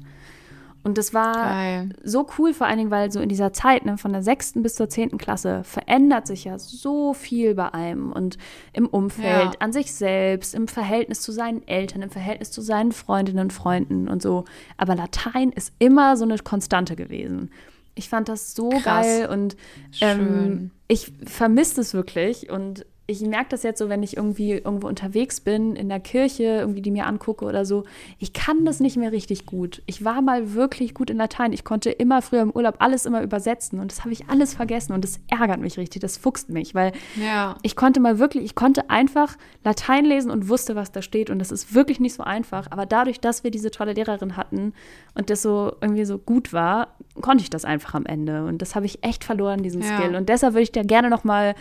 [0.83, 1.89] Und das war Geil.
[2.03, 4.77] so cool, vor allen Dingen, weil so in dieser Zeit, ne, von der sechsten bis
[4.77, 8.39] zur zehnten Klasse, verändert sich ja so viel bei einem und
[8.73, 9.61] im Umfeld, Ja.
[9.61, 14.09] an sich selbst, im Verhältnis zu seinen Eltern, im Verhältnis zu seinen Freundinnen und Freunden
[14.09, 14.45] und so.
[14.79, 17.51] Aber Latein ist immer so eine Konstante gewesen.
[17.95, 18.83] Ich fand das so Krass.
[18.85, 19.57] geil und
[20.01, 20.71] ähm, Schön.
[20.89, 25.41] ich vermisse es wirklich und ich merke das jetzt so, wenn ich irgendwie irgendwo unterwegs
[25.41, 27.85] bin, in der Kirche, irgendwie die mir angucke oder so.
[28.19, 29.83] Ich kann das nicht mehr richtig gut.
[29.87, 31.53] Ich war mal wirklich gut in Latein.
[31.53, 34.93] Ich konnte immer früher im Urlaub alles immer übersetzen und das habe ich alles vergessen
[34.93, 36.01] und das ärgert mich richtig.
[36.03, 37.57] Das fuchst mich, weil Ja.
[37.63, 41.31] ich konnte mal wirklich, ich konnte einfach Latein lesen und wusste, was da steht.
[41.31, 42.69] Und das ist wirklich nicht so einfach.
[42.71, 44.73] Aber dadurch, dass wir diese tolle Lehrerin hatten
[45.15, 48.45] und das so irgendwie so gut war, konnte ich das einfach am Ende.
[48.45, 49.99] Und das habe ich echt verloren, diesen Ja.
[49.99, 50.15] Skill.
[50.15, 51.55] Und deshalb würde ich da gerne noch mal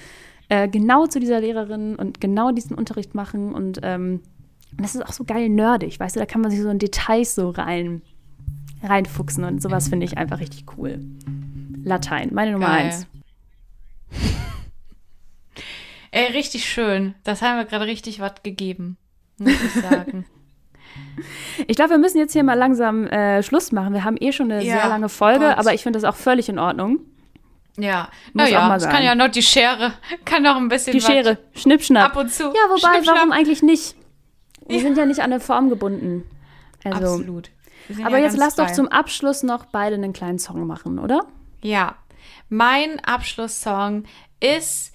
[0.50, 3.54] äh, genau zu dieser Lehrerin und genau diesen Unterricht machen.
[3.54, 4.22] Und ähm,
[4.78, 7.34] das ist auch so geil nerdig, weißt du, da kann man sich so in Details
[7.36, 8.02] so rein
[8.82, 11.00] reinfuchsen und sowas finde ich einfach richtig cool.
[11.84, 12.86] Latein, meine Nummer Geil.
[12.86, 13.08] eins.
[16.12, 17.14] Ey, richtig schön.
[17.24, 18.98] Das haben wir gerade richtig was gegeben,
[19.38, 20.26] muss ich sagen.
[21.68, 23.94] Ich glaube, wir müssen jetzt hier mal langsam äh, Schluss machen.
[23.94, 25.58] Wir haben eh schon eine Ja, sehr lange Folge, Gott.
[25.58, 27.00] aber ich finde das auch völlig in Ordnung.
[27.82, 29.94] Ja, Muss auch naja, es kann ja noch die Schere,
[30.26, 32.12] kann noch ein bisschen Die Schere, Schnippschnapp.
[32.12, 32.44] ab und zu.
[32.44, 33.96] Ja, wobei, warum eigentlich nicht?
[34.68, 36.24] Wir sind ja nicht an eine Form gebunden.
[36.84, 37.50] Also, Absolut.
[38.04, 38.74] Aber ja jetzt lass doch frei.
[38.74, 41.26] zum Abschluss noch beide einen kleinen Song machen, oder?
[41.62, 41.96] Ja,
[42.50, 44.04] mein Abschlusssong
[44.40, 44.94] ist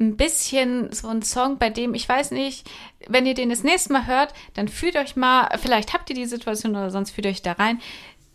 [0.00, 2.68] ein bisschen so ein Song, bei dem ich weiß nicht,
[3.08, 6.26] wenn ihr den das nächste Mal hört, dann fühlt euch mal, vielleicht habt ihr die
[6.26, 7.80] Situation oder sonst fühlt euch da rein.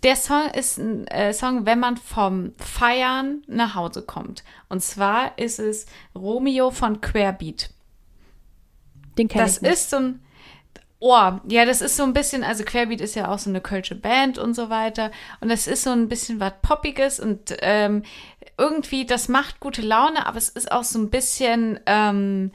[0.04, 4.44] Der Song ist ein äh, Song, wenn man vom Feiern nach Hause kommt.
[4.70, 5.86] Und zwar ist es
[6.16, 7.70] Romeo von Querbeat.
[9.18, 9.72] Den kenn Das ich nicht.
[9.74, 10.22] ist so ein.
[11.02, 13.96] Oh, ja, das ist so ein bisschen, also Querbeat ist ja auch so eine kölsche
[13.96, 15.12] Band und so weiter.
[15.40, 18.04] Und das ist so ein bisschen was Poppiges und ähm,
[18.58, 22.52] irgendwie, das macht gute Laune, aber es ist auch so ein bisschen, ähm,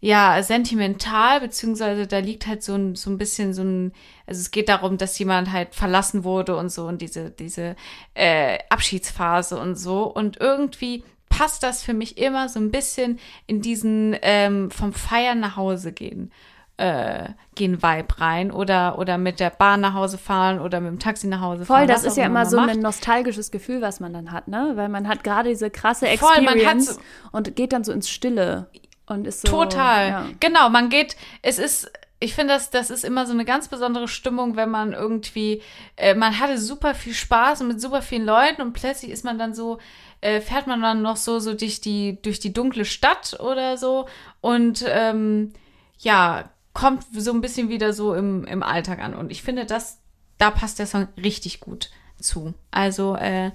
[0.00, 3.92] ja, sentimental, beziehungsweise da liegt halt so ein, so ein bisschen so ein,
[4.26, 7.76] also es geht darum, dass jemand halt verlassen wurde und so und diese, diese
[8.14, 10.04] äh, Abschiedsphase und so.
[10.04, 15.40] Und irgendwie passt das für mich immer so ein bisschen in diesen ähm, vom Feiern
[15.40, 16.30] nach Hause gehen.
[16.78, 20.98] Äh, gehen Vibe rein oder, oder mit der Bahn nach Hause fahren oder mit dem
[20.98, 21.78] Taxi nach Hause fahren.
[21.78, 22.68] Voll, das ist ja immer so macht.
[22.68, 24.72] ein nostalgisches Gefühl, was man dann hat, ne?
[24.74, 27.00] Weil man hat gerade diese krasse Voll, Experience so-
[27.32, 28.68] und geht dann so ins Stille
[29.06, 29.48] und ist so.
[29.48, 30.08] Total.
[30.08, 30.26] Ja.
[30.40, 34.08] Genau, man geht, es ist, ich finde, das, das ist immer so eine ganz besondere
[34.08, 35.62] Stimmung, wenn man irgendwie,
[35.96, 39.38] äh, man hatte super viel Spaß und mit super vielen Leuten und plötzlich ist man
[39.38, 39.78] dann so,
[40.20, 44.08] äh, fährt man dann noch so, so durch die, durch die dunkle Stadt oder so
[44.40, 45.52] und ähm,
[45.98, 49.14] ja, kommt so ein bisschen wieder so im, im Alltag an.
[49.14, 49.98] Und ich finde, das,
[50.36, 51.90] da passt der Song richtig gut
[52.20, 52.52] zu.
[52.70, 53.50] Also, äh,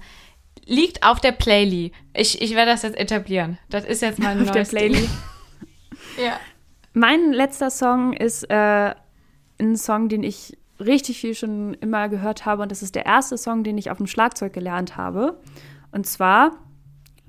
[0.64, 1.94] liegt auf der Playlist.
[2.14, 3.58] Ich, ich werde das jetzt etablieren.
[3.70, 4.64] Das ist jetzt mein Auf der.
[4.64, 5.08] Playlist.
[6.16, 6.38] Ja.
[6.94, 8.94] Mein letzter Song ist äh,
[9.58, 12.62] ein Song, den ich richtig viel schon immer gehört habe.
[12.62, 15.40] Und das ist der erste Song, den ich auf dem Schlagzeug gelernt habe.
[15.90, 16.52] Und zwar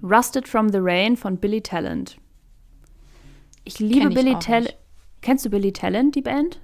[0.02, 2.18] Rusted from the Rain von Billy Talent.
[3.64, 4.76] Ich liebe ich Billy Talent.
[5.22, 6.60] Kennst du Billy Talent, die Band?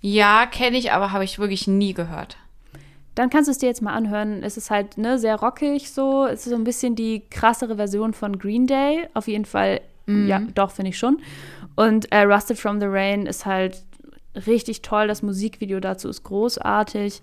[0.00, 2.36] Ja, kenne ich, aber habe ich wirklich nie gehört.
[3.14, 4.42] Dann kannst du es dir jetzt mal anhören.
[4.42, 6.24] Es ist halt ne, sehr rockig so.
[6.26, 9.08] Es ist so ein bisschen die krassere Version von Green Day.
[9.14, 9.80] Auf jeden Fall,
[10.26, 11.20] ja, doch, finde ich schon.
[11.76, 13.82] Und äh, Rusted from the Rain ist halt
[14.46, 15.08] richtig toll.
[15.08, 17.20] Das Musikvideo dazu ist großartig.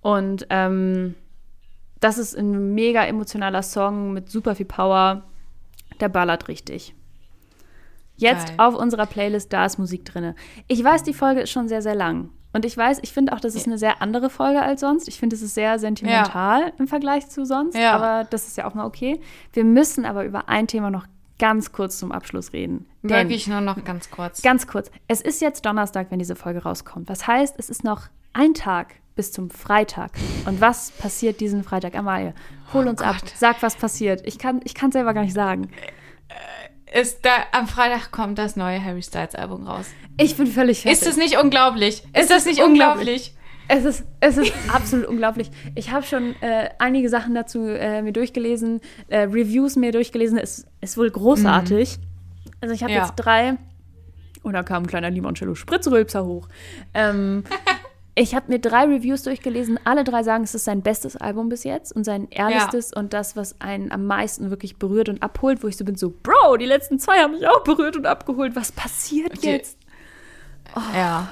[0.00, 1.14] Und ähm,
[2.00, 5.22] das ist ein mega emotionaler Song mit super viel Power.
[6.00, 6.94] Der ballert richtig.
[8.16, 8.56] Jetzt Geil.
[8.58, 10.34] auf unserer Playlist, da ist Musik drin.
[10.68, 12.30] Ich weiß, die Folge ist schon sehr, sehr lang.
[12.52, 15.08] Und ich weiß, ich finde auch, das ist eine sehr andere Folge als sonst.
[15.08, 17.76] Ich finde, es ist sehr sentimental im Vergleich zu sonst.
[17.76, 17.96] Ja.
[17.96, 19.20] Aber das ist ja auch mal okay.
[19.52, 21.06] Wir müssen aber über ein Thema noch
[21.38, 22.86] ganz kurz zum Abschluss reden.
[23.02, 24.42] Denn- Wirklich nur noch ganz kurz.
[24.42, 24.90] Ganz kurz.
[25.08, 27.10] Es ist jetzt Donnerstag, wenn diese Folge rauskommt.
[27.10, 30.10] Das heißt, es ist noch ein Tag bis zum Freitag.
[30.46, 31.94] Und was passiert diesen Freitag?
[31.96, 32.34] Amalie,
[32.72, 33.16] hol uns ab.
[33.20, 33.32] Gott.
[33.36, 34.22] Sag, was passiert.
[34.26, 35.70] Ich kann ich kann selber gar nicht sagen.
[36.92, 39.86] ist da, am Freitag kommt das neue Harry Styles Album raus.
[40.16, 41.00] Ich bin völlig fertig.
[41.00, 42.02] Ist das nicht unglaublich?
[42.12, 42.98] Es Ist das ist nicht unglaublich.
[43.08, 43.34] unglaublich?
[43.68, 45.50] Es ist, es ist absolut unglaublich.
[45.74, 50.38] Ich habe schon äh, einige Sachen dazu äh, mir durchgelesen, äh, Reviews mir durchgelesen.
[50.38, 51.98] Es ist wohl großartig.
[52.60, 53.02] Also ich habe Ja.
[53.02, 53.56] jetzt drei.
[54.42, 56.48] Und da kam ein kleiner Limoncello Spritzrülpser hoch.
[56.92, 57.44] Ähm,
[58.14, 59.80] ich habe mir drei Reviews durchgelesen.
[59.84, 63.34] Alle drei sagen, es ist sein bestes Album bis jetzt und sein ehrlichstes und das,
[63.36, 66.66] was einen am meisten wirklich berührt und abholt, wo ich so bin, so, Bro, die
[66.66, 68.54] letzten zwei haben mich auch berührt und abgeholt.
[68.54, 69.78] Was passiert Die- jetzt?
[70.94, 71.28] Ja.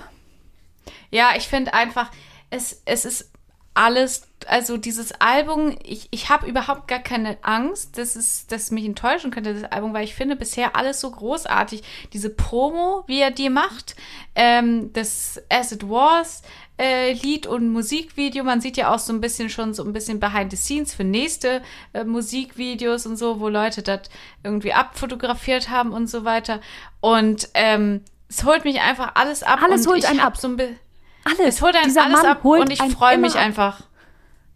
[1.12, 2.10] Ja, ich finde einfach,
[2.50, 3.30] es, es ist
[3.74, 8.84] alles, also dieses Album, ich, ich habe überhaupt gar keine Angst, dass, es, dass mich
[8.84, 11.82] enttäuschen könnte, das Album, weil ich finde bisher alles so großartig.
[12.12, 13.96] Diese Promo, wie er die macht,
[14.34, 16.42] ähm, das As It Was,
[16.78, 18.44] äh, Lied und Musikvideo.
[18.44, 21.04] Man sieht ja auch so ein bisschen schon so ein bisschen behind the scenes für
[21.04, 21.62] nächste
[21.94, 24.02] äh, Musikvideos und so, wo Leute das
[24.42, 26.60] irgendwie abfotografiert haben und so weiter.
[27.00, 29.62] Und ähm, es holt mich einfach alles ab.
[29.62, 30.36] Alles und holt einen ab.
[30.36, 30.56] So ein
[31.24, 31.56] Alles.
[31.56, 33.42] es holt einen Dieser alles Mann ab und ich freue mich ab.
[33.42, 33.80] einfach.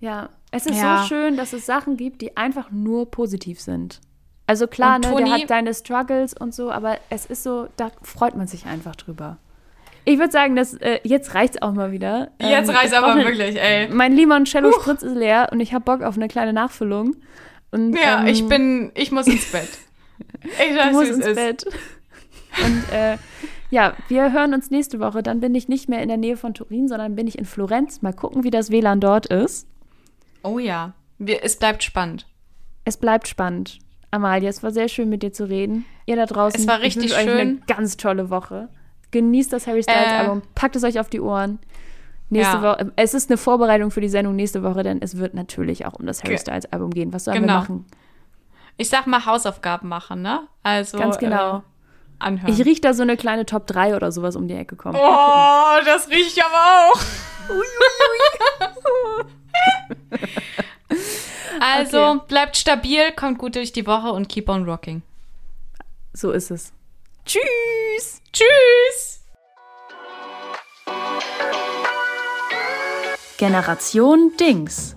[0.00, 1.02] Ja, es ist Ja.
[1.02, 4.00] so schön, dass es Sachen gibt, die einfach nur positiv sind.
[4.46, 7.90] Also klar, ne, Toni- der hat deine Struggles und so, aber es ist so, da
[8.02, 9.38] freut man sich einfach drüber.
[10.04, 12.30] Ich würde sagen, dass äh, jetzt reicht's auch mal wieder.
[12.40, 13.88] Jetzt Ähm, reicht's ich brauch aber ne- wirklich, ey.
[13.88, 17.16] Mein Limoncello Spritz ist leer und ich habe Bock auf eine kleine Nachfüllung.
[17.72, 19.68] Und, Ja, ähm, ich bin, ich muss ins Bett.
[20.44, 21.34] Ich Du weiß, musst wie es ins ist.
[21.34, 21.66] Bett.
[22.64, 23.18] Und äh,
[23.70, 25.22] ja, wir hören uns nächste Woche.
[25.22, 28.02] Dann bin ich nicht mehr in der Nähe von Turin, sondern bin ich in Florenz.
[28.02, 29.66] Mal gucken, wie das WLAN dort ist.
[30.42, 32.26] Oh ja, Wir, es bleibt spannend.
[32.84, 33.78] Es bleibt spannend.
[34.12, 35.84] Amalia, es war sehr schön, mit dir zu reden.
[36.06, 37.62] Ihr da draußen, Es war ich richtig euch eine schön.
[37.66, 38.68] ganz tolle Woche.
[39.10, 40.14] Genießt das Harry Styles Äh.
[40.14, 41.58] Album, packt es euch auf die Ohren.
[42.30, 42.62] Nächste Ja.
[42.62, 45.94] Woche, es ist eine Vorbereitung für die Sendung nächste Woche, denn es wird natürlich auch
[45.94, 47.12] um das Harry Styles Album gehen.
[47.12, 47.54] Was sollen wir Genau.
[47.60, 47.84] machen?
[48.76, 50.42] Ich sag mal Hausaufgaben machen, ne?
[50.62, 51.58] Also Ganz genau.
[51.58, 51.60] Äh,
[52.18, 52.52] anhören.
[52.52, 54.96] Ich rieche da so eine kleine Top 3 oder sowas um die Ecke kommen.
[54.98, 57.00] oh, das riecht aber auch.
[61.60, 62.20] also Okay.
[62.28, 65.02] bleibt stabil, kommt gut durch die Woche und keep on rocking.
[66.12, 66.72] So ist es.
[67.24, 68.20] Tschüss!
[68.32, 69.20] Tschüss.
[73.38, 74.94] Generation Dings.